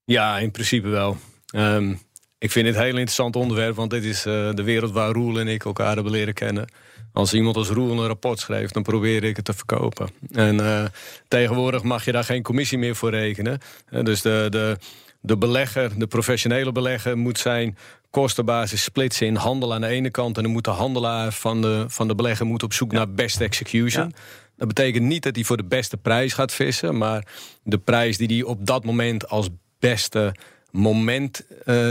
ja, 0.05 0.39
in 0.39 0.51
principe 0.51 0.89
wel. 0.89 1.17
Ehm, 1.47 1.95
ik 2.39 2.51
vind 2.51 2.67
het 2.67 2.77
een 2.77 2.83
heel 2.83 2.91
interessant 2.91 3.37
onderwerp, 3.37 3.77
want 3.77 3.91
dit 3.91 4.05
is 4.05 4.27
eh, 4.27 4.51
de 4.55 4.63
wereld 4.63 4.93
waar 4.93 5.13
Roel 5.13 5.39
en 5.39 5.49
ik 5.49 5.65
elkaar 5.65 5.95
hebben 5.95 6.13
leren 6.13 6.35
kennen. 6.35 6.69
Als 7.13 7.35
iemand 7.35 7.57
als 7.57 7.69
Roel 7.69 7.91
een 7.91 8.07
rapport 8.07 8.39
schrijft, 8.39 8.75
dan 8.75 8.83
probeer 8.83 9.25
ik 9.25 9.37
het 9.37 9.45
te 9.45 9.53
verkopen. 9.53 10.09
En 10.33 10.61
eh, 10.61 10.85
tegenwoordig 11.29 11.83
mag 11.83 12.05
je 12.05 12.13
daar 12.13 12.25
geen 12.25 12.43
commissie 12.43 12.79
meer 12.79 12.97
voor 12.97 13.11
rekenen. 13.11 13.59
Eh, 13.87 14.05
dus 14.05 14.23
de, 14.23 14.47
de, 14.51 14.77
de 15.21 15.39
belegger, 15.39 15.99
de 15.99 16.07
professionele 16.07 16.73
belegger, 16.73 17.19
moet 17.19 17.39
zijn 17.39 17.77
kostenbasis 18.11 18.83
splitsen 18.83 19.27
in 19.27 19.35
handel 19.35 19.75
aan 19.75 19.81
de 19.81 19.87
ene 19.87 20.11
kant. 20.11 20.37
En 20.37 20.43
dan 20.43 20.53
moet 20.53 20.65
de 20.65 20.71
handelaar 20.71 21.33
van 21.33 21.63
de, 21.63 21.85
van 21.89 22.09
de 22.09 22.15
belegger 22.15 22.47
moet 22.47 22.63
op 22.63 22.73
zoek 22.73 22.93
naar 22.93 23.11
best 23.11 23.41
execution. 23.41 24.13
Dat 24.57 24.69
betekent 24.69 25.05
niet 25.05 25.23
dat 25.23 25.35
hij 25.35 25.45
voor 25.45 25.57
de 25.57 25.65
beste 25.65 25.97
prijs 25.97 26.33
gaat 26.33 26.53
vissen, 26.53 26.99
maar 26.99 27.27
de 27.63 27.79
prijs 27.79 28.17
die 28.17 28.27
hij 28.27 28.43
op 28.43 28.67
dat 28.67 28.85
moment 28.85 29.29
als 29.29 29.49
beste 29.79 30.35
moment 30.71 31.47
eh, 31.65 31.91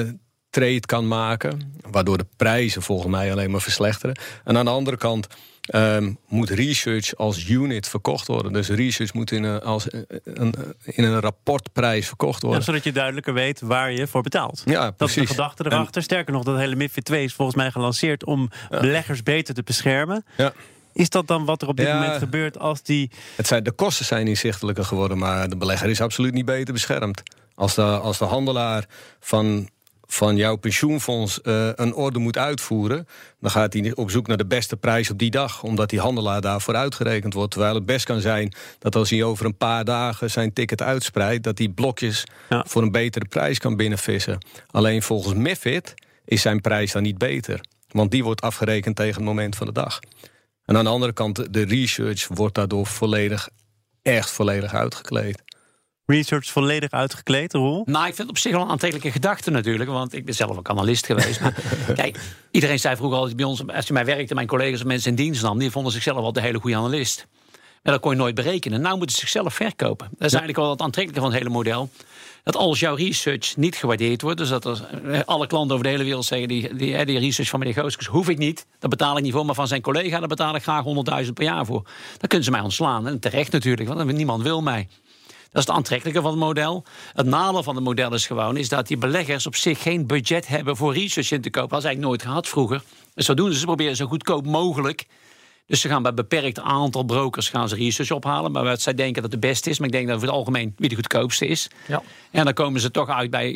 trade 0.50 0.80
kan 0.80 1.08
maken. 1.08 1.74
Waardoor 1.92 2.18
de 2.18 2.28
prijzen 2.38 2.82
volgens 2.82 3.12
mij 3.12 3.32
alleen 3.32 3.52
maar 3.52 3.62
verslechteren. 3.62 4.20
En 4.44 4.58
aan 4.58 4.66
de 4.66 4.72
andere 4.72 4.98
kant 4.98 5.28
ehm, 5.70 6.14
moet 6.28 6.50
research 6.50 7.16
als 7.16 7.50
unit 7.50 7.88
verkocht 7.88 8.28
worden. 8.28 8.54
Dus 8.54 8.70
research 8.70 9.14
moet 9.14 9.32
in 9.32 9.44
een, 9.44 9.62
als, 9.62 9.88
een, 9.94 10.06
een- 10.24 10.54
in 10.84 11.04
een 11.04 11.20
rapportprijs 11.20 12.08
verkocht 12.08 12.42
Ja, 12.42 12.48
worden. 12.48 12.66
zodat 12.66 12.84
je 12.84 12.92
duidelijker 12.92 13.34
weet 13.34 13.62
waar 13.62 13.92
je 13.92 14.08
voor 14.08 14.22
betaalt. 14.22 14.62
Ja, 14.66 14.74
Dat 14.74 14.84
is 14.86 14.98
de 14.98 15.06
precies. 15.06 15.30
gedachte 15.30 15.66
erachter. 15.66 16.04
Sterker 16.04 16.34
nog, 16.34 16.44
dat 16.44 16.58
hele 16.58 16.76
MIFID 16.76 17.06
2 17.06 17.24
is 17.24 17.34
volgens 17.34 17.58
mij 17.58 17.72
gelanceerd 17.72 18.26
om 18.26 18.50
beleggers 18.70 19.24
beter 19.24 19.54
te 19.54 19.64
beschermen. 19.64 20.26
Ja. 20.38 20.54
Is 20.94 21.10
dat 21.10 21.28
dan 21.28 21.46
wat 21.46 21.62
er 21.62 21.68
op 21.68 21.78
dit 21.78 21.86
Ja. 21.88 22.00
moment 22.00 22.18
gebeurt 22.18 22.60
als 22.60 22.84
die... 22.84 23.12
Het 23.36 23.48
zijn, 23.48 23.64
de 23.64 23.72
kosten 23.72 24.06
zijn 24.06 24.28
inzichtelijker 24.28 24.86
geworden, 24.86 25.18
maar 25.18 25.50
de 25.50 25.58
belegger 25.58 25.90
is 25.90 26.02
absoluut 26.02 26.34
niet 26.34 26.46
beter 26.46 26.74
beschermd. 26.74 27.24
Als 27.56 27.76
de, 27.76 27.82
als 27.82 28.18
de 28.18 28.26
handelaar 28.26 28.86
van, 29.20 29.70
van 30.12 30.36
jouw 30.36 30.56
pensioenfonds 30.56 31.42
eh, 31.42 31.70
een 31.76 31.94
order 31.94 32.22
moet 32.22 32.38
uitvoeren, 32.38 33.08
dan 33.40 33.52
gaat 33.52 33.74
hij 33.74 33.96
op 33.96 34.12
zoek 34.12 34.28
naar 34.28 34.38
de 34.38 34.46
beste 34.46 34.76
prijs 34.78 35.10
op 35.10 35.18
die 35.18 35.30
dag, 35.32 35.64
omdat 35.64 35.90
die 35.90 36.00
handelaar 36.00 36.42
daarvoor 36.42 36.76
uitgerekend 36.76 37.34
wordt. 37.34 37.52
Terwijl 37.52 37.76
het 37.76 37.86
best 37.86 38.06
kan 38.06 38.22
zijn 38.22 38.54
dat 38.80 38.96
als 38.96 39.10
hij 39.10 39.24
over 39.24 39.46
een 39.46 39.58
paar 39.58 39.86
dagen 39.86 40.32
zijn 40.32 40.54
ticket 40.54 40.82
uitspreidt, 40.82 41.44
dat 41.44 41.58
hij 41.58 41.68
blokjes 41.68 42.24
Ja. 42.50 42.66
voor 42.68 42.82
een 42.82 42.92
betere 42.92 43.26
prijs 43.26 43.60
kan 43.60 43.76
binnenvissen. 43.76 44.46
Alleen 44.72 45.02
volgens 45.02 45.34
MIFID 45.34 45.94
is 46.26 46.42
zijn 46.42 46.62
prijs 46.62 46.92
dan 46.92 47.02
niet 47.04 47.18
beter, 47.18 47.62
want 47.88 48.12
die 48.12 48.24
wordt 48.24 48.42
afgerekend 48.42 48.96
tegen 48.96 49.16
het 49.16 49.24
moment 49.24 49.56
van 49.56 49.68
de 49.68 49.74
dag. 49.74 50.00
En 50.66 50.78
aan 50.78 50.84
de 50.84 50.90
andere 50.90 51.14
kant, 51.14 51.54
de 51.54 51.64
research 51.66 52.28
wordt 52.28 52.56
daardoor 52.56 52.86
volledig, 52.86 53.50
echt 54.02 54.30
volledig 54.32 54.74
uitgekleed. 54.74 55.44
Research 56.10 56.46
volledig 56.46 56.92
uitgekleed, 56.92 57.54
Roel? 57.54 57.84
Nou, 57.86 58.08
ik 58.08 58.16
vind 58.16 58.18
het 58.18 58.30
op 58.30 58.38
zich 58.38 58.52
wel 58.52 58.62
een 58.62 58.70
aantrekkelijke 58.70 59.12
gedachte 59.12 59.52
natuurlijk. 59.52 59.90
Want 59.90 60.14
ik 60.14 60.26
ben 60.26 60.36
zelf 60.36 60.58
ook 60.58 60.70
analist 60.70 61.06
geweest. 61.06 61.42
Maar 61.42 61.56
kijk, 61.96 62.20
iedereen 62.52 62.80
zei 62.80 62.96
vroeger 62.96 63.18
altijd 63.18 63.36
bij 63.36 63.46
ons... 63.46 63.68
als 63.68 63.88
je 63.88 63.94
mij 63.94 64.06
werkte, 64.06 64.34
mijn 64.34 64.48
collega's 64.48 64.80
of 64.80 64.86
mensen 64.86 65.10
in 65.10 65.16
dienst 65.16 65.42
nam... 65.42 65.60
die 65.60 65.72
vonden 65.72 65.92
zichzelf 65.92 66.18
al 66.18 66.34
de 66.34 66.42
hele 66.42 66.60
goede 66.60 66.76
analist. 66.76 67.28
Maar 67.84 67.94
dat 67.94 68.02
kon 68.02 68.12
je 68.12 68.18
nooit 68.18 68.36
berekenen. 68.36 68.82
Nou 68.82 68.98
moeten 68.98 69.16
ze 69.16 69.22
zichzelf 69.22 69.54
verkopen. 69.54 70.08
Dat 70.12 70.28
is 70.28 70.34
eigenlijk 70.34 70.58
wel 70.58 70.70
het 70.70 70.82
aantrekkelijke 70.82 71.22
van 71.22 71.32
het 71.32 71.40
hele 71.40 71.56
model. 71.56 71.90
Dat 72.44 72.56
als 72.56 72.80
jouw 72.80 72.96
research 72.96 73.58
niet 73.58 73.76
gewaardeerd 73.76 74.22
wordt... 74.22 74.38
dus 74.38 74.50
dat 74.50 74.66
er, 74.66 74.88
eh, 75.06 75.20
alle 75.26 75.48
klanten 75.48 75.72
over 75.72 75.86
de 75.86 75.92
hele 75.92 76.04
wereld 76.04 76.26
zeggen... 76.26 76.48
die, 76.48 76.76
die, 76.76 76.96
eh, 76.96 77.06
die 77.06 77.20
research 77.20 77.50
van 77.50 77.60
meneer 77.60 77.74
Gooskes 77.74 78.06
hoef 78.06 78.30
ik 78.30 78.38
niet. 78.38 78.66
Dat 78.80 78.90
betaal 78.90 79.18
ik 79.18 79.24
niet 79.24 79.34
voor. 79.34 79.46
Maar 79.46 79.56
van 79.56 79.68
zijn 79.68 79.82
collega, 79.82 80.20
daar 80.20 80.28
betaal 80.28 80.56
ik 80.56 80.64
graag 80.64 80.84
100.000 81.24 81.34
per 81.34 81.44
jaar 81.44 81.66
voor. 81.66 81.84
Dan 82.18 82.28
kunnen 82.28 82.44
ze 82.44 82.52
mij 82.52 82.62
ontslaan. 82.62 83.08
En 83.08 83.20
terecht 83.20 83.52
natuurlijk, 83.52 83.90
want 83.90 84.12
niemand 84.12 84.44
wil 84.44 84.62
mij. 84.62 84.88
Dat 85.52 85.62
is 85.62 85.68
het 85.68 85.76
aantrekkelijke 85.76 86.22
van 86.22 86.32
het 86.32 86.40
model. 86.40 86.84
Het 87.14 87.26
nadeel 87.26 87.64
van 87.64 87.76
het 87.76 87.84
model 87.84 88.14
is 88.14 88.28
gewoon 88.28 88.58
is 88.58 88.70
dat 88.70 88.88
die 88.88 88.98
beleggers 88.98 89.48
op 89.48 89.56
zich 89.56 89.82
geen 89.82 90.08
budget 90.08 90.48
hebben 90.48 90.76
voor 90.76 90.94
research 90.94 91.32
in 91.32 91.42
te 91.42 91.50
kopen. 91.50 91.70
Dat 91.70 91.80
is 91.80 91.86
eigenlijk 91.86 92.14
nooit 92.14 92.22
gehad 92.22 92.48
vroeger. 92.48 92.84
Dus 93.14 93.28
wat 93.28 93.38
ze? 93.38 93.54
Ze 93.54 93.66
proberen 93.66 93.96
zo 93.96 94.06
goedkoop 94.06 94.46
mogelijk. 94.46 95.06
Dus 95.70 95.82
ze 95.82 95.88
gaan 95.90 96.02
bij 96.02 96.10
een 96.12 96.16
beperkt 96.18 96.60
aantal 96.60 97.04
brokers 97.04 97.50
gaan 97.50 97.70
ze 97.70 97.76
research 97.76 98.12
ophalen. 98.12 98.52
Maar 98.52 98.64
wat 98.64 98.82
zij 98.82 98.94
denken 98.94 99.22
dat 99.22 99.32
het 99.32 99.40
beste 99.40 99.70
is. 99.70 99.78
Maar 99.80 99.88
ik 99.88 99.94
denk 99.94 100.08
dat 100.08 100.16
over 100.16 100.28
het 100.28 100.38
algemeen 100.38 100.74
wie 100.78 100.90
de 100.90 100.96
goedkoopste 100.96 101.48
is. 101.48 101.68
Ja. 101.88 102.02
En 102.32 102.44
dan 102.44 102.54
komen 102.54 102.82
ze 102.82 102.92
toch 102.92 103.10
uit 103.10 103.30
bij. 103.30 103.52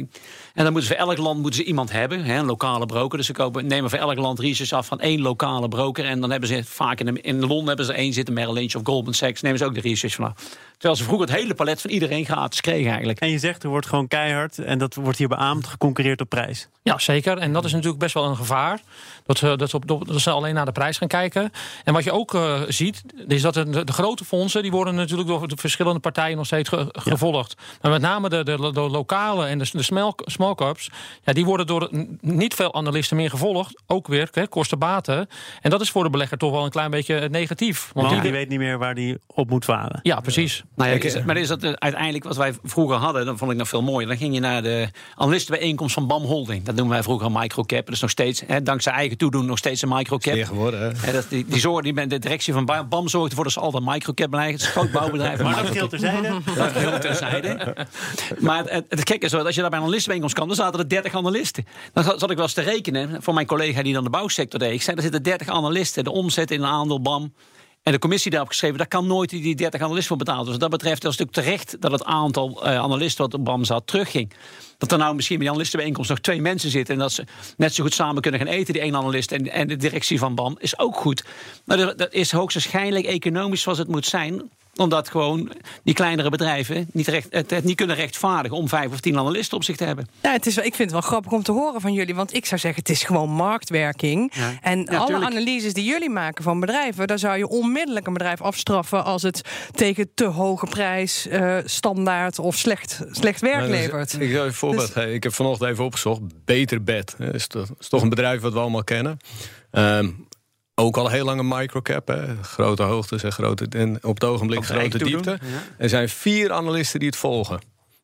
En 0.54 0.64
dan 0.64 0.72
moeten 0.74 0.84
ze 0.92 0.98
voor 0.98 1.08
elk 1.08 1.18
land 1.18 1.40
moeten 1.42 1.60
ze 1.60 1.66
iemand 1.68 1.92
hebben, 1.92 2.24
hè, 2.24 2.38
een 2.38 2.46
lokale 2.46 2.86
broker. 2.86 3.18
Dus 3.18 3.28
ze 3.28 3.34
kopen, 3.34 3.68
nemen 3.68 3.90
voor 3.90 4.00
elk 4.00 4.18
land 4.18 4.40
research 4.40 4.72
af 4.72 4.86
van 4.88 5.00
één 5.00 5.22
lokale 5.22 5.68
broker. 5.68 6.06
En 6.06 6.20
dan 6.22 6.32
hebben 6.32 6.50
ze 6.50 6.64
vaak 6.64 7.00
in, 7.00 7.06
de- 7.14 7.22
in 7.22 7.40
Londen 7.40 7.68
hebben 7.68 7.86
ze 7.86 7.92
er 7.92 7.98
één 7.98 8.14
zitten, 8.14 8.34
Merrill 8.34 8.54
Lynch 8.54 8.76
of 8.76 8.82
Goldman 8.84 9.14
Sachs. 9.14 9.42
Nemen 9.42 9.58
ze 9.60 9.66
ook 9.66 9.74
de 9.74 9.82
research 9.82 10.14
vanaf. 10.16 10.34
Terwijl 10.74 10.96
ze 10.96 11.04
vroeger 11.04 11.28
het 11.28 11.36
hele 11.36 11.54
palet 11.54 11.82
van 11.82 11.90
iedereen 11.90 12.26
gratis 12.26 12.62
kregen 12.62 12.90
eigenlijk. 12.90 13.20
En 13.20 13.30
je 13.30 13.40
zegt 13.40 13.64
er 13.64 13.70
wordt 13.70 13.88
gewoon 13.88 14.08
keihard 14.08 14.58
en 14.60 14.78
dat 14.78 14.96
wordt 14.96 15.18
hier 15.18 15.28
beaamd 15.28 15.68
geconcurreerd 15.68 16.22
op 16.22 16.30
prijs. 16.30 16.68
Ja, 16.84 17.00
zeker. 17.00 17.38
En 17.38 17.54
dat 17.54 17.66
is 17.66 17.72
natuurlijk 17.72 18.00
best 18.00 18.14
wel 18.14 18.26
een 18.26 18.36
gevaar. 18.36 18.82
Dat, 19.26 19.38
ze- 19.38 19.56
dat, 19.56 19.74
op, 19.74 19.88
dat 19.88 20.22
ze 20.22 20.30
alleen 20.30 20.54
naar 20.54 20.66
de 20.66 20.72
prijs 20.72 20.98
gaan 20.98 21.08
kijken. 21.08 21.52
En 21.84 21.94
wat 21.94 22.03
je 22.04 22.12
ook 22.12 22.34
eh, 22.34 22.62
ziet, 22.68 23.02
is 23.28 23.42
dat 23.42 23.54
de, 23.54 23.84
de 23.84 23.94
grote 23.94 24.26
fondsen... 24.26 24.62
die 24.62 24.72
worden 24.72 24.96
natuurlijk 24.96 25.28
door 25.30 25.48
de 25.48 25.56
verschillende 25.58 26.00
partijen 26.00 26.38
nog 26.38 26.46
steeds 26.46 26.70
ge- 26.70 26.88
gevolgd. 26.92 27.56
Maar 27.82 27.92
met 27.92 28.02
name 28.02 28.30
de, 28.30 28.44
de, 28.44 28.72
de 28.74 28.80
lokale 28.82 29.46
en 29.46 29.60
de, 29.60 29.70
de 29.72 29.84
small, 29.84 30.14
small 30.18 30.56
caps... 30.56 30.90
Ja, 31.24 31.34
die 31.34 31.46
worden 31.46 31.68
door 31.68 31.90
niet 32.22 32.54
veel 32.54 32.74
analisten 32.74 33.18
meer 33.18 33.30
gevolgd. 33.30 33.82
Ook 33.88 34.08
weer 34.08 34.28
hè, 34.32 34.48
kosten-baten. 34.48 35.28
En 35.62 35.70
dat 35.70 35.82
is 35.82 35.90
voor 35.92 36.04
de 36.04 36.10
belegger 36.10 36.38
toch 36.38 36.52
wel 36.52 36.64
een 36.64 36.70
klein 36.72 36.92
beetje 36.92 37.30
negatief. 37.30 37.90
Want 37.94 38.08
Want 38.08 38.22
die, 38.22 38.32
die 38.32 38.40
weet 38.40 38.50
niet 38.50 38.60
meer 38.60 38.78
waar 38.78 38.96
die 38.96 39.18
op 39.28 39.50
moet 39.50 39.66
varen. 39.66 40.00
ja, 40.04 40.20
precies. 40.20 40.64
Nou 40.76 40.90
ja, 40.90 40.96
is, 41.02 41.24
maar 41.24 41.38
is 41.38 41.48
dat 41.48 41.64
eh, 41.64 41.72
uiteindelijk 41.74 42.24
wat 42.24 42.38
wij 42.38 42.54
vroeger 42.64 42.98
hadden, 42.98 43.26
dan 43.26 43.38
vond 43.38 43.52
ik 43.52 43.58
nog 43.58 43.68
veel 43.68 43.82
mooier. 43.82 44.08
Dan 44.08 44.18
ging 44.18 44.34
je 44.34 44.40
naar 44.40 44.64
de 44.64 44.90
analistenbijeenkomst 45.16 45.94
van 45.94 46.08
BAM 46.08 46.24
Holding. 46.24 46.64
Dat 46.66 46.76
noemen 46.76 46.94
wij 46.94 47.04
vroeger 47.04 47.26
een 47.26 47.34
microcap. 47.40 47.86
Dat 47.86 47.96
is 47.96 48.02
nog 48.02 48.10
steeds, 48.10 48.44
hè, 48.48 48.62
dankzij 48.64 48.94
eigen 48.94 49.18
toedoen, 49.18 49.46
nog 49.46 49.58
steeds 49.58 49.82
een 49.82 49.90
microcap. 49.90 50.44
Geworden, 50.44 50.80
hè? 50.80 50.92
Hè, 51.06 51.12
dat, 51.14 51.26
die, 51.30 51.46
die, 51.46 51.60
zorg, 51.60 51.84
die, 51.84 51.93
de 51.96 52.20
directie 52.20 52.54
van 52.54 52.66
Ba- 52.66 52.84
BAM 52.84 53.08
zorgt 53.08 53.30
ervoor 53.30 53.44
dat 53.44 53.54
ze 53.54 53.60
altijd 53.60 53.84
microcap 53.86 54.30
blijven. 54.30 54.52
Het 54.52 54.62
is 54.62 54.68
een 54.68 54.72
groot 54.72 54.92
bouwbedrijf. 54.92 55.42
Maar 55.42 55.64
dat 55.64 55.72
geldt 55.72 55.90
terzijde. 55.90 56.38
Dat 56.56 56.72
heel 56.72 57.00
terzijde. 57.00 57.76
Maar 58.40 58.58
het, 58.58 58.70
het, 58.70 58.86
het 58.90 59.10
gekke 59.10 59.26
is, 59.26 59.34
als 59.34 59.56
je 59.56 59.62
daar 59.62 59.70
bij 59.70 59.80
een 59.80 59.86
analistenbijeenkomst 59.86 60.36
kwam, 60.36 60.48
dan 60.48 60.56
zaten 60.56 60.80
er 60.80 60.90
30 60.90 61.16
analisten. 61.16 61.66
Dan 61.94 62.04
zat 62.04 62.30
ik 62.30 62.36
wel 62.36 62.46
eens 62.46 62.54
te 62.54 62.62
rekenen 62.62 63.24
voor 63.24 63.34
mijn 63.34 63.46
collega 63.48 63.84
die 63.84 63.94
dan 63.94 64.04
de 64.04 64.10
bouwsector 64.10 64.60
deed. 64.60 64.74
Ik 64.74 64.82
zei, 64.82 64.96
er 64.96 65.02
zitten 65.02 65.24
30 65.24 65.48
analisten. 65.48 66.04
De 66.04 66.12
omzet 66.12 66.52
in 66.52 66.62
een 66.62 66.70
aandeel 66.70 67.02
BAM. 67.02 67.34
En 67.84 67.92
de 67.92 68.00
commissie 68.00 68.32
daarop 68.32 68.50
geschreven, 68.50 68.78
daar 68.78 68.88
kan 68.88 69.08
nooit 69.08 69.30
die 69.30 69.56
30 69.56 69.82
analisten 69.82 70.08
voor 70.08 70.18
betalen. 70.18 70.44
Dus 70.44 70.52
wat 70.52 70.62
dat 70.62 70.70
betreft 70.70 71.04
was 71.04 71.18
het 71.18 71.28
natuurlijk 71.28 71.48
terecht 71.48 71.82
dat 71.82 71.92
het 71.92 72.04
aantal 72.04 72.66
eh, 72.66 72.78
analisten 72.78 73.24
wat 73.24 73.34
op 73.34 73.46
BAM 73.46 73.64
zat 73.64 73.88
terugging. 73.88 74.34
Dat 74.78 74.92
er 74.92 74.98
nou 74.98 75.16
misschien 75.16 75.36
bij 75.36 75.46
die 75.46 75.54
analistenbijeenkomst 75.54 76.10
nog 76.10 76.20
twee 76.20 76.42
mensen 76.42 76.70
zitten. 76.70 76.94
En 76.94 77.00
dat 77.00 77.12
ze 77.12 77.26
net 77.58 77.74
zo 77.74 77.84
goed 77.84 77.94
samen 77.94 78.22
kunnen 78.22 78.40
gaan 78.40 78.50
eten, 78.50 78.74
die 78.74 78.82
één 78.82 78.96
analist 78.96 79.32
en, 79.32 79.52
en 79.52 79.68
de 79.68 79.76
directie 79.76 80.20
van 80.20 80.36
BAM, 80.36 80.58
is 80.60 80.80
ook 80.80 80.96
goed. 80.96 81.24
Maar 81.66 81.78
dat, 81.78 81.98
dat 81.98 82.14
is 82.14 82.32
hoogstwaarschijnlijk 82.32 83.06
economisch 83.06 83.62
zoals 83.62 83.78
het 83.78 83.88
moet 83.88 84.06
zijn 84.06 84.52
omdat 84.76 85.10
gewoon 85.10 85.52
die 85.84 85.94
kleinere 85.94 86.30
bedrijven 86.30 86.88
niet 86.92 87.08
recht, 87.08 87.28
het, 87.30 87.50
het 87.50 87.64
niet 87.64 87.76
kunnen 87.76 87.96
rechtvaardigen 87.96 88.58
om 88.58 88.68
vijf 88.70 88.92
of 88.92 89.00
tien 89.00 89.18
analisten 89.18 89.58
op 89.58 89.64
zich 89.64 89.76
te 89.76 89.84
hebben. 89.84 90.08
Ja, 90.22 90.32
het 90.32 90.46
is, 90.46 90.56
wel- 90.56 90.66
ik 90.66 90.76
vind 90.76 90.92
het 90.92 91.00
wel 91.00 91.10
grappig 91.10 91.32
om 91.32 91.44
te 91.44 91.52
horen 91.52 91.82
van 91.82 91.94
jullie. 91.94 92.16
Want 92.16 92.34
ik 92.34 92.46
zou 92.46 92.60
zeggen, 92.60 92.80
het 92.82 92.90
is 92.92 93.04
gewoon 93.04 93.30
marktwerking. 93.30 94.32
Ja. 94.36 94.54
En 94.62 94.80
Ja, 94.92 94.98
alle 94.98 95.06
tuurlijk. 95.08 95.32
analyses 95.32 95.74
die 95.74 95.84
jullie 95.84 96.10
maken 96.10 96.44
van 96.44 96.60
bedrijven... 96.60 97.08
daar 97.08 97.20
zou 97.20 97.38
je 97.38 97.48
onmiddellijk 97.48 98.08
een 98.08 98.14
bedrijf 98.14 98.42
afstraffen... 98.42 99.04
als 99.04 99.22
het 99.22 99.42
tegen 99.72 100.10
te 100.14 100.26
hoge 100.26 100.66
prijs, 100.66 101.28
eh, 101.28 101.58
standaard 101.66 102.40
of 102.40 102.56
slecht, 102.58 103.02
slecht 103.12 103.42
werk 103.42 103.56
Nou, 103.56 103.68
dus, 103.72 103.80
levert. 103.80 104.14
Ik 104.14 104.32
zal 104.32 104.42
je 104.42 104.48
een 104.48 104.54
voorbeeld 104.54 104.86
Dus- 104.86 104.94
geven. 104.96 105.14
Ik 105.14 105.24
heb 105.24 105.34
vanochtend 105.34 105.70
even 105.70 105.84
opgezocht. 105.86 106.20
Beter 106.46 106.84
Bed. 106.84 107.16
Dat 107.18 107.34
is 107.34 107.48
toch, 107.48 107.68
is 107.80 107.90
toch 107.90 108.02
een 108.02 108.10
bedrijf 108.10 108.42
wat 108.42 108.54
we 108.54 108.60
allemaal 108.60 108.84
kennen. 108.84 109.18
Ehm, 109.72 110.10
ook 110.76 110.98
al 110.98 111.10
heel 111.10 111.26
lang 111.26 111.40
een 111.40 111.48
microcap. 111.48 112.08
Hè. 112.08 112.44
Grote 112.44 112.84
hoogtes 112.84 113.24
en, 113.24 113.32
grote, 113.32 113.66
en 113.70 114.04
op 114.04 114.14
het 114.14 114.24
ogenblik 114.24 114.60
Op 114.60 114.66
grote 114.66 114.98
diepte. 114.98 115.40
Er 115.78 115.90
zijn 115.90 116.10
vier 116.10 116.52
analisten 116.52 117.00
die 117.00 117.10
het 117.10 117.18
volgen. 117.18 117.60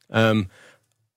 Ehm, 0.08 0.44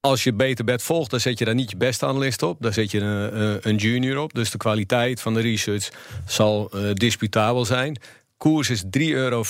als 0.01 0.25
je 0.25 0.33
Beter 0.33 0.65
Bed 0.65 0.83
volgt, 0.83 1.11
dan 1.11 1.21
zet 1.21 1.39
je 1.39 1.45
daar 1.45 1.55
niet 1.55 1.71
je 1.71 1.77
beste 1.77 2.07
analist 2.07 2.43
op. 2.43 2.57
Dan 2.61 2.73
zet 2.73 2.91
je 2.91 3.01
een, 3.01 3.33
eh, 3.33 3.71
een 3.71 3.77
junior 3.77 4.19
op. 4.19 4.35
Dus 4.35 4.51
de 4.51 4.59
kwaliteit 4.59 5.21
van 5.21 5.35
de 5.35 5.41
research 5.41 5.89
zal 6.27 6.71
eh, 6.71 6.93
disputabel 6.93 7.65
zijn. 7.65 8.01
Koers 8.37 8.71
is 8.71 8.83
3,95 8.91 9.11
euro. 9.15 9.43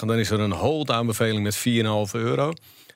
En 0.00 0.06
dan 0.06 0.18
is 0.18 0.30
er 0.30 0.40
een 0.40 0.52
hold 0.52 0.90
aanbeveling 0.90 1.42
met 1.42 1.56
4,5 1.56 2.14
euro. 2.14 2.52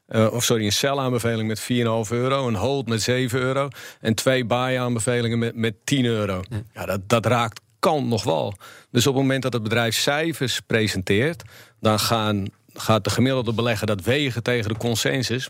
Eh, 0.07 0.33
of 0.33 0.45
sorry, 0.45 0.65
een 0.65 0.73
sell 0.73 0.97
aanbeveling 0.97 1.49
met 1.49 1.61
4,5 1.61 2.11
euro. 2.11 2.47
Een 2.47 2.55
hold 2.55 2.89
met 2.89 3.03
7 3.03 3.41
euro. 3.41 3.69
En 4.01 4.15
twee 4.15 4.45
buy 4.45 4.79
aanbevelingen 4.79 5.39
met, 5.39 5.55
met 5.55 5.75
10 5.85 6.05
euro. 6.05 6.43
Ja, 6.75 6.87
dat, 6.87 7.09
dat 7.09 7.27
raakt 7.27 7.61
kan 7.81 8.09
nog 8.09 8.25
wel. 8.25 8.55
Dus 8.91 9.07
op 9.07 9.15
het 9.15 9.23
moment 9.23 9.43
dat 9.43 9.53
het 9.53 9.63
bedrijf 9.63 9.95
cijfers 9.95 10.61
presenteert... 10.61 11.43
dan 11.81 11.99
gaan, 11.99 12.47
gaat 12.75 13.05
de 13.05 13.11
gemiddelde 13.11 13.53
belegger 13.53 13.87
dat 13.87 14.03
wegen 14.03 14.43
tegen 14.43 14.69
de 14.73 14.79
consensus. 14.79 15.49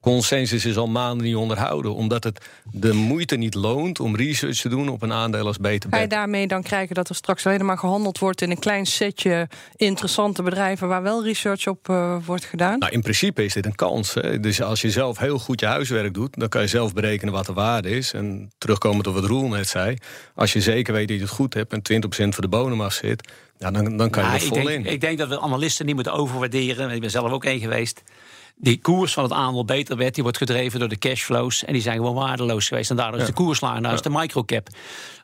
Consensus 0.00 0.64
is 0.64 0.76
al 0.76 0.86
maanden 0.86 1.26
niet 1.26 1.36
onderhouden. 1.36 1.94
Omdat 1.94 2.24
het 2.24 2.46
de 2.72 2.92
moeite 2.92 3.36
niet 3.36 3.54
loont 3.54 4.00
om 4.00 4.16
research 4.16 4.60
te 4.60 4.68
doen 4.68 4.88
op 4.88 5.02
een 5.02 5.12
aandeel 5.12 5.46
als 5.46 5.56
beter 5.56 5.90
Ga 5.90 5.98
je 5.98 6.06
daarmee 6.06 6.46
dan 6.46 6.62
krijgen 6.62 6.94
dat 6.94 7.08
er 7.08 7.14
straks 7.14 7.46
alleen 7.46 7.64
maar 7.64 7.78
gehandeld 7.78 8.18
wordt... 8.18 8.40
in 8.40 8.50
een 8.50 8.58
klein 8.58 8.86
setje 8.86 9.48
interessante 9.76 10.42
bedrijven... 10.42 10.88
waar 10.88 11.02
wel 11.02 11.24
research 11.24 11.66
op 11.66 11.88
eh, 11.88 12.16
wordt 12.24 12.44
gedaan? 12.44 12.78
Nou, 12.78 12.92
in 12.92 13.02
principe 13.02 13.44
is 13.44 13.52
dit 13.52 13.66
een 13.66 13.74
kans. 13.74 14.14
Hè. 14.14 14.40
Dus 14.40 14.62
als 14.62 14.80
je 14.80 14.90
zelf 14.90 15.18
heel 15.18 15.38
goed 15.38 15.60
je 15.60 15.66
huiswerk 15.66 16.14
doet, 16.14 16.38
dan 16.38 16.48
kan 16.48 16.60
je 16.60 16.68
zelf 16.68 16.92
berekenen 16.92 17.32
wat 17.32 17.46
de 17.46 17.52
waarde 17.52 17.90
is. 17.90 18.12
En 18.12 18.50
terugkomend 18.58 19.06
op 19.06 19.14
wat 19.14 19.24
Roel 19.24 19.48
net 19.48 19.68
zei, 19.68 19.96
als 20.34 20.52
je 20.52 20.60
zeker 20.60 20.92
weet 20.92 21.08
dat 21.08 21.16
je 21.16 21.22
het 21.22 21.32
goed 21.32 21.54
hebt 21.54 21.72
en 21.72 22.02
20% 22.26 22.28
voor 22.28 22.42
de 22.42 22.48
bodem 22.48 22.80
af 22.80 22.92
zit, 22.92 23.32
ja, 23.58 23.70
dan, 23.70 23.96
dan 23.96 24.10
kan 24.10 24.24
je 24.24 24.30
er 24.30 24.40
vol 24.40 24.56
denk, 24.56 24.68
in. 24.68 24.92
ik 24.92 25.00
denk 25.00 25.18
dat 25.18 25.28
we 25.28 25.40
analisten 25.40 25.86
niet 25.86 25.94
moeten 25.94 26.12
overwaarderen. 26.12 26.90
Ik 26.90 27.00
ben 27.00 27.10
zelf 27.10 27.30
ook 27.30 27.44
één 27.44 27.60
geweest. 27.60 28.02
Die 28.60 28.80
koers 28.80 29.12
van 29.12 29.22
het 29.22 29.32
aandeel 29.32 29.64
beter 29.64 29.96
werd, 29.96 30.14
die 30.14 30.22
wordt 30.22 30.38
gedreven 30.38 30.80
door 30.80 30.88
de 30.88 30.98
cashflows. 30.98 31.64
En 31.64 31.72
die 31.72 31.82
zijn 31.82 31.96
gewoon 31.96 32.14
waardeloos 32.14 32.68
geweest. 32.68 32.90
En 32.90 32.96
daardoor 32.96 33.20
is 33.20 33.26
de 33.26 33.32
koers 33.32 33.60
laag. 33.60 33.80
Nou 33.80 33.94
is 33.94 34.02
de 34.02 34.10
microcap. 34.10 34.68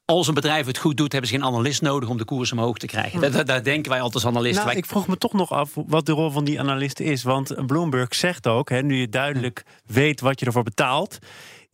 Als 0.05 0.29
een 0.29 0.35
bedrijf 0.35 0.67
het 0.67 0.79
goed 0.79 0.97
doet, 0.97 1.13
hebben 1.13 1.31
ze 1.31 1.37
geen 1.37 1.45
analist 1.47 1.83
nodig 1.83 2.09
om 2.09 2.17
de 2.17 2.25
koers 2.25 2.53
omhoog 2.53 2.79
te 2.79 2.87
krijgen. 2.87 3.33
Dat, 3.33 3.47
dat 3.47 3.65
denken 3.65 3.91
wij 3.91 4.01
altijd 4.01 4.25
als 4.25 4.33
analisten. 4.35 4.63
Nou, 4.63 4.69
Wij- 4.69 4.77
ik 4.77 4.87
vroeg 4.87 5.07
me 5.07 5.19
toch 5.19 5.33
nog 5.33 5.51
af 5.51 5.71
wat 5.87 6.07
de 6.07 6.13
rol 6.13 6.31
van 6.31 6.45
die 6.45 6.61
analist 6.61 7.01
is. 7.01 7.23
Want 7.23 7.67
Bloomberg 7.67 8.15
zegt 8.15 8.47
ook, 8.47 8.69
hè, 8.71 8.83
nu 8.83 8.97
je 8.97 9.09
duidelijk 9.09 9.65
weet 9.87 10.21
wat 10.21 10.41
je 10.41 10.47
ervoor 10.47 10.63
betaalt... 10.63 11.19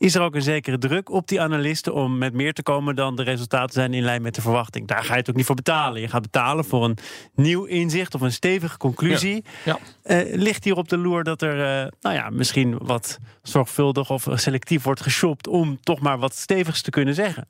is 0.00 0.14
er 0.14 0.20
ook 0.22 0.34
een 0.34 0.42
zekere 0.42 0.78
druk 0.78 1.10
op 1.10 1.28
die 1.28 1.40
analisten 1.40 1.94
om 1.94 2.18
met 2.18 2.32
meer 2.32 2.52
te 2.52 2.62
komen... 2.62 2.96
dan 2.96 3.16
de 3.16 3.22
resultaten 3.22 3.72
zijn 3.72 3.94
in 3.94 4.02
lijn 4.02 4.22
met 4.22 4.34
de 4.34 4.40
verwachting. 4.40 4.86
Daar 4.86 5.04
ga 5.04 5.12
je 5.12 5.18
het 5.18 5.30
ook 5.30 5.36
niet 5.36 5.46
voor 5.46 5.54
betalen. 5.54 6.00
Je 6.00 6.08
gaat 6.08 6.22
betalen 6.22 6.64
voor 6.64 6.84
een 6.84 6.98
nieuw 7.34 7.64
inzicht 7.64 8.14
of 8.14 8.20
een 8.20 8.32
stevige 8.32 8.76
conclusie. 8.76 9.44
Ja. 9.64 9.78
Eh, 10.02 10.34
ligt 10.34 10.64
hier 10.64 10.76
op 10.76 10.88
de 10.88 10.96
loer 10.96 11.24
dat 11.24 11.42
er 11.42 11.82
eh, 11.82 11.90
nou 12.00 12.14
ja, 12.14 12.30
misschien 12.30 12.78
wat 12.78 13.18
zorgvuldig 13.42 14.10
of 14.10 14.26
selectief 14.34 14.82
wordt 14.82 15.00
geshopt... 15.00 15.46
om 15.46 15.80
toch 15.80 16.00
maar 16.00 16.18
wat 16.18 16.34
stevigs 16.34 16.82
te 16.82 16.90
kunnen 16.90 17.14
zeggen? 17.14 17.48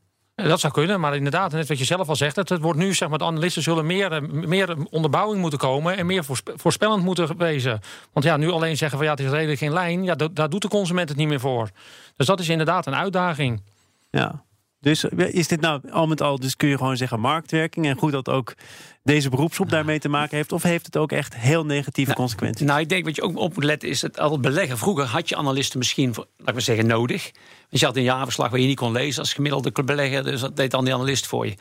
Dat 0.49 0.61
zou 0.61 0.73
kunnen, 0.73 1.01
maar 1.01 1.17
inderdaad, 1.17 1.53
net 1.53 1.69
wat 1.69 1.79
je 1.79 1.85
zelf 1.85 2.09
al 2.09 2.17
zegt, 2.17 2.37
het, 2.37 2.49
het 2.49 2.61
wordt 2.61 2.79
nu, 2.79 2.95
zeg 2.95 3.09
maar, 3.09 3.19
de 3.19 3.25
analisten 3.25 3.63
zullen 3.63 3.87
meer, 3.87 4.23
meer 4.31 4.77
onderbouwing 4.91 5.41
moeten 5.41 5.59
komen 5.59 5.97
en 5.97 6.07
meer 6.07 6.25
voorspe- 6.25 6.53
voorspellend 6.57 7.03
moeten 7.05 7.37
wezen. 7.37 7.81
Want 8.13 8.27
ja, 8.27 8.37
nu 8.37 8.51
alleen 8.51 8.77
zeggen 8.77 8.99
van 8.99 9.07
ja, 9.07 9.13
het 9.13 9.21
is 9.21 9.31
redelijk 9.31 9.59
geen 9.59 9.73
lijn, 9.73 10.05
ja, 10.05 10.15
daar 10.33 10.49
doet 10.49 10.63
de 10.63 10.69
consument 10.69 11.09
het 11.09 11.19
niet 11.19 11.29
meer 11.29 11.41
voor. 11.41 11.69
Dus 12.17 12.27
dat 12.27 12.41
is 12.41 12.49
inderdaad 12.49 12.87
een 12.87 12.97
uitdaging. 12.97 13.63
Ja. 14.11 14.45
Dus 14.81 15.05
is 15.05 15.49
dit 15.49 15.61
nou 15.61 15.81
al 15.91 16.07
met 16.07 16.23
al, 16.23 16.39
dus 16.39 16.57
kun 16.57 16.69
je 16.69 16.77
gewoon 16.77 16.97
zeggen 16.97 17.21
marktwerking 17.21 17.87
en 17.87 17.99
goed 17.99 18.13
dat 18.13 18.29
ook 18.29 18.55
deze 19.03 19.29
beroepsgroep 19.29 19.71
daarmee 19.71 19.99
te 19.99 20.09
maken 20.09 20.37
heeft? 20.37 20.53
Of 20.53 20.63
heeft 20.63 20.87
het 20.87 20.97
ook 20.97 21.13
echt 21.13 21.37
heel 21.37 21.65
negatieve 21.65 22.15
consequenties? 22.15 22.67
Nou, 22.67 22.81
ik 22.81 22.89
denk 22.89 23.05
wat 23.05 23.17
je 23.17 23.23
ook 23.23 23.37
op 23.37 23.55
moet 23.55 23.65
letten 23.65 23.89
is 23.89 24.03
het 24.03 24.19
al 24.19 24.41
beleggen. 24.41 24.79
Vroeger 24.79 25.05
had 25.05 25.29
je 25.29 25.37
analisten 25.37 25.79
misschien, 25.79 26.13
laat 26.17 26.27
ik 26.45 26.53
maar 26.53 26.63
zeggen, 26.63 26.87
nodig. 26.87 27.31
Want 27.69 27.81
je 27.81 27.87
had 27.87 27.97
een 27.97 28.03
jaarverslag 28.03 28.51
waar 28.51 28.61
je 28.61 28.67
niet 28.67 28.77
kon 28.77 28.93
lezen 28.93 29.21
als 29.21 29.33
gemiddelde 29.33 29.83
belegger. 29.85 30.25
Dus 30.25 30.41
dat 30.41 30.57
deed 30.57 30.71
dan 30.71 30.85
die 30.85 30.95
analist 30.95 31.27
voor 31.27 31.47
je. 31.47 31.55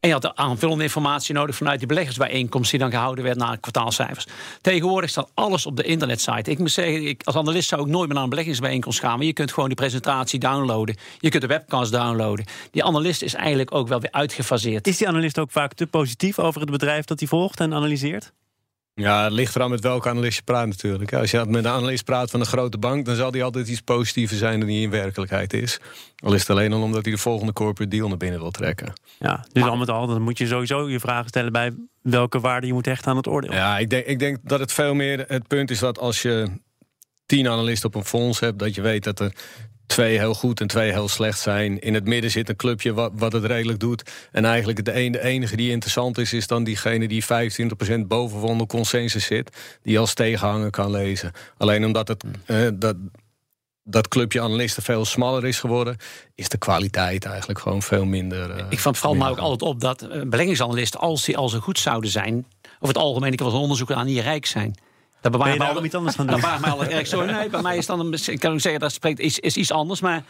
En 0.00 0.08
je 0.08 0.14
had 0.14 0.22
de 0.22 0.36
aanvullende 0.36 0.82
informatie 0.82 1.34
nodig 1.34 1.56
vanuit 1.56 1.78
die 1.78 1.88
beleggersbijeenkomst 1.88 2.70
die 2.70 2.80
dan 2.80 2.90
gehouden 2.90 3.24
werd 3.24 3.36
na 3.36 3.56
kwartaalcijfers. 3.56 4.26
Tegenwoordig 4.60 5.10
staat 5.10 5.30
alles 5.34 5.66
op 5.66 5.76
de 5.76 5.82
internetsite. 5.82 6.50
Ik 6.50 6.58
moet 6.58 6.70
zeggen, 6.70 7.06
ik, 7.06 7.22
als 7.24 7.36
analist 7.36 7.68
zou 7.68 7.82
ik 7.82 7.86
nooit 7.86 8.06
meer 8.06 8.14
naar 8.14 8.22
een 8.22 8.30
beleggingsbijeenkomst 8.30 9.00
gaan. 9.00 9.16
Maar 9.16 9.26
je 9.26 9.32
kunt 9.32 9.52
gewoon 9.52 9.68
die 9.68 9.78
presentatie 9.78 10.38
downloaden. 10.38 10.96
Je 11.18 11.28
kunt 11.28 11.42
de 11.42 11.48
webcast 11.48 11.92
downloaden. 11.92 12.46
Die 12.70 12.84
analist 12.84 13.22
is 13.22 13.34
eigenlijk 13.34 13.74
ook 13.74 13.88
wel 13.88 14.00
weer 14.00 14.12
uitgefaseerd. 14.12 14.86
Is 14.86 14.96
die 14.96 15.08
analist 15.08 15.38
ook 15.38 15.50
vaak 15.50 15.72
te 15.72 15.86
positief 15.86 16.38
over 16.38 16.60
het 16.60 16.70
bedrijf 16.70 17.04
dat 17.04 17.18
hij 17.18 17.28
volgt 17.28 17.60
en 17.60 17.74
analyseert? 17.74 18.32
Ja, 19.00 19.24
het 19.24 19.32
ligt 19.32 19.56
eraan 19.56 19.70
met 19.70 19.80
welke 19.80 20.08
analist 20.08 20.36
je 20.36 20.42
praat 20.42 20.66
natuurlijk. 20.66 21.12
Als 21.12 21.30
je 21.30 21.44
met 21.48 21.64
een 21.64 21.70
analist 21.70 22.04
praat 22.04 22.30
van 22.30 22.40
een 22.40 22.46
grote 22.46 22.78
bank... 22.78 23.04
dan 23.04 23.16
zal 23.16 23.30
die 23.30 23.44
altijd 23.44 23.68
iets 23.68 23.80
positiever 23.80 24.36
zijn 24.36 24.58
dan 24.58 24.68
die 24.68 24.82
in 24.82 24.90
werkelijkheid 24.90 25.52
is. 25.52 25.80
Al 26.16 26.34
is 26.34 26.40
het 26.40 26.50
alleen 26.50 26.72
al 26.72 26.82
omdat 26.82 27.04
hij 27.04 27.14
de 27.14 27.20
volgende 27.20 27.52
corporate 27.52 27.96
deal 27.96 28.08
naar 28.08 28.16
binnen 28.16 28.40
wil 28.40 28.50
trekken. 28.50 28.92
Ja, 29.18 29.44
dus 29.52 29.62
al 29.62 29.76
met 29.76 29.90
al, 29.90 30.06
dan 30.06 30.22
moet 30.22 30.38
je 30.38 30.46
sowieso 30.46 30.88
je 30.88 31.00
vragen 31.00 31.28
stellen 31.28 31.52
bij 31.52 31.72
welke 32.02 32.40
waarde 32.40 32.66
je 32.66 32.72
moet 32.72 32.86
hechten 32.86 33.10
aan 33.10 33.16
het 33.16 33.28
oordeel. 33.28 33.52
Ja, 33.52 33.78
ik 33.78 33.90
denk, 33.90 34.06
ik 34.06 34.18
denk 34.18 34.38
dat 34.42 34.60
het 34.60 34.72
veel 34.72 34.94
meer 34.94 35.24
het 35.28 35.46
punt 35.46 35.70
is 35.70 35.78
dat 35.78 35.98
als 35.98 36.22
je 36.22 36.48
tien 37.26 37.48
analisten 37.48 37.88
op 37.88 37.94
een 37.94 38.04
fonds 38.04 38.40
hebt... 38.40 38.58
dat 38.58 38.74
je 38.74 38.80
weet 38.80 39.04
dat 39.04 39.20
er 39.20 39.32
twee 39.90 40.18
heel 40.18 40.34
goed 40.34 40.60
en 40.60 40.66
twee 40.66 40.92
heel 40.92 41.08
slecht 41.08 41.38
zijn. 41.40 41.78
In 41.80 41.94
het 41.94 42.04
midden 42.04 42.30
zit 42.30 42.48
een 42.48 42.56
clubje 42.56 42.92
wat, 42.92 43.12
wat 43.14 43.32
het 43.32 43.44
redelijk 43.44 43.80
doet. 43.80 44.10
En 44.32 44.44
eigenlijk 44.44 44.84
de, 44.84 45.00
een, 45.00 45.12
de 45.12 45.22
enige 45.22 45.56
die 45.56 45.70
interessant 45.70 46.18
is... 46.18 46.32
is 46.32 46.46
dan 46.46 46.64
diegene 46.64 47.08
die 47.08 47.24
25% 47.24 47.26
boven 48.06 48.40
van 48.40 48.58
de 48.58 48.66
consensus 48.66 49.24
zit... 49.24 49.78
die 49.82 49.98
als 49.98 50.14
tegenhanger 50.14 50.70
kan 50.70 50.90
lezen. 50.90 51.32
Alleen 51.58 51.84
omdat 51.84 52.08
het... 52.08 52.24
eh, 52.46 52.68
dat, 52.74 52.96
dat 53.82 54.08
clubje 54.08 54.40
analisten 54.40 54.82
veel 54.82 55.04
smaller 55.04 55.46
is 55.46 55.58
geworden, 55.60 55.96
is 56.34 56.48
de 56.48 56.58
kwaliteit 56.58 57.24
eigenlijk 57.24 57.58
gewoon 57.58 57.82
veel 57.82 58.04
minder. 58.04 58.50
eh, 58.50 58.64
Ik 58.68 58.78
vond 58.78 58.98
vooral 58.98 59.16
maar 59.16 59.30
ook 59.30 59.38
altijd 59.38 59.70
op 59.70 59.80
dat 59.80 60.02
eh, 60.02 60.22
beleggingsanalisten, 60.22 61.00
als 61.00 61.24
die 61.24 61.36
al 61.36 61.48
zo 61.48 61.58
goed 61.58 61.78
zouden 61.78 62.10
zijn, 62.10 62.46
over 62.74 62.94
het 62.94 62.98
algemeen, 63.04 63.32
ik 63.32 63.38
wel 63.38 63.48
eens 63.48 63.58
onderzoek 63.58 63.92
aan, 63.92 64.06
niet 64.06 64.18
rijk 64.20 64.46
zijn. 64.46 64.74
Dat 65.20 65.32
Ben 65.38 65.52
je 65.52 65.58
daarom 65.58 65.76
al- 65.76 65.84
iets 65.84 65.94
anders 65.94 66.16
gaan 66.16 66.26
dat 66.26 66.34
doen? 66.34 66.44
bewaart 66.44 66.60
mij 66.60 66.70
al 66.70 66.84
erg 66.84 67.06
zo. 67.06 67.24
Nee, 67.24 67.48
bij 67.48 67.62
mij 67.62 67.76
is 67.76 67.86
dan 67.86 68.00
een, 68.00 68.18
ik 68.26 68.40
kan 68.40 68.52
ook 68.52 68.60
zeggen 68.60 68.80
dat 68.80 68.92
spreekt 68.92 69.18
is, 69.18 69.38
is 69.38 69.56
iets 69.56 69.72
anders, 69.72 70.00
maar 70.00 70.22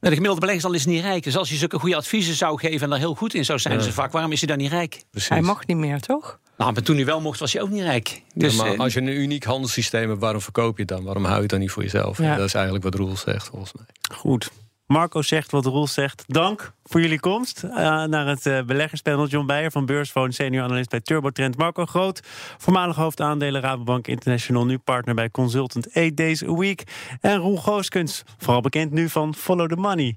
de 0.00 0.06
gemiddelde 0.08 0.40
beleggingsanalist 0.40 0.86
is 0.86 0.92
niet 0.92 1.02
rijk. 1.02 1.24
Dus 1.24 1.36
als 1.36 1.48
je 1.48 1.56
zulke 1.56 1.78
goede 1.78 1.96
adviezen 1.96 2.34
zou 2.34 2.58
geven 2.58 2.80
en 2.80 2.90
daar 2.90 2.98
heel 2.98 3.14
goed 3.14 3.34
in 3.34 3.44
zou 3.44 3.58
zijn, 3.58 3.74
in 3.74 3.80
zijn 3.82 3.94
vak, 3.94 4.12
waarom 4.12 4.32
is 4.32 4.38
hij 4.40 4.48
dan 4.48 4.58
niet 4.58 4.70
rijk? 4.70 5.02
Precies. 5.10 5.28
Hij 5.28 5.40
mag 5.40 5.66
niet 5.66 5.76
meer, 5.76 6.00
toch? 6.00 6.38
Nou, 6.56 6.72
maar 6.72 6.82
toen 6.82 6.96
hij 6.96 7.04
wel 7.04 7.20
mocht, 7.20 7.40
was 7.40 7.52
hij 7.52 7.62
ook 7.62 7.68
niet 7.70 7.82
rijk. 7.82 8.22
Dus 8.34 8.56
Ja, 8.56 8.62
maar 8.62 8.72
eh, 8.72 8.78
als 8.78 8.92
je 8.92 9.00
een 9.00 9.06
uniek 9.08 9.44
handelssysteem 9.44 10.08
hebt, 10.08 10.20
waarom 10.20 10.40
verkoop 10.40 10.76
je 10.76 10.82
het 10.82 10.90
dan? 10.90 11.04
Waarom 11.04 11.22
hou 11.24 11.34
je 11.36 11.40
het 11.42 11.50
dan 11.50 11.60
niet 11.60 11.70
voor 11.70 11.82
jezelf? 11.82 12.18
Ja. 12.18 12.36
Dat 12.36 12.46
is 12.46 12.54
eigenlijk 12.54 12.84
wat 12.84 12.94
Roel 12.94 13.16
zegt, 13.16 13.46
volgens 13.48 13.72
mij. 13.72 13.84
Goed. 14.16 14.50
Marco 14.88 15.22
zegt 15.22 15.50
wat 15.50 15.64
Roel 15.64 15.86
zegt. 15.86 16.24
Dank 16.26 16.72
voor 16.84 17.00
jullie 17.00 17.20
komst 17.20 17.62
eh, 17.62 17.70
naar 18.04 18.26
het 18.26 18.46
eh, 18.46 18.62
beleggerspanel. 18.62 19.26
John 19.26 19.46
Beijer 19.46 19.70
van 19.70 19.86
Beursfoon, 19.86 20.32
senior 20.32 20.64
analist 20.64 20.90
bij 20.90 21.00
TurboTrend. 21.00 21.56
Marco 21.56 21.86
Groot, 21.86 22.20
voormalig 22.58 22.96
hoofdaandelen 22.96 23.60
Rabobank 23.60 24.06
International. 24.06 24.64
Nu 24.64 24.78
partner 24.78 25.14
bij 25.14 25.30
Consultant 25.30 25.94
8 25.94 26.16
Days 26.16 26.44
a 26.44 26.54
Week. 26.54 26.82
En 27.20 27.36
Roel 27.36 27.56
Gooskens, 27.56 28.22
vooral 28.38 28.60
bekend 28.60 28.92
nu 28.92 29.08
van 29.08 29.34
Follow 29.34 29.68
the 29.68 29.76
Money. 29.76 30.16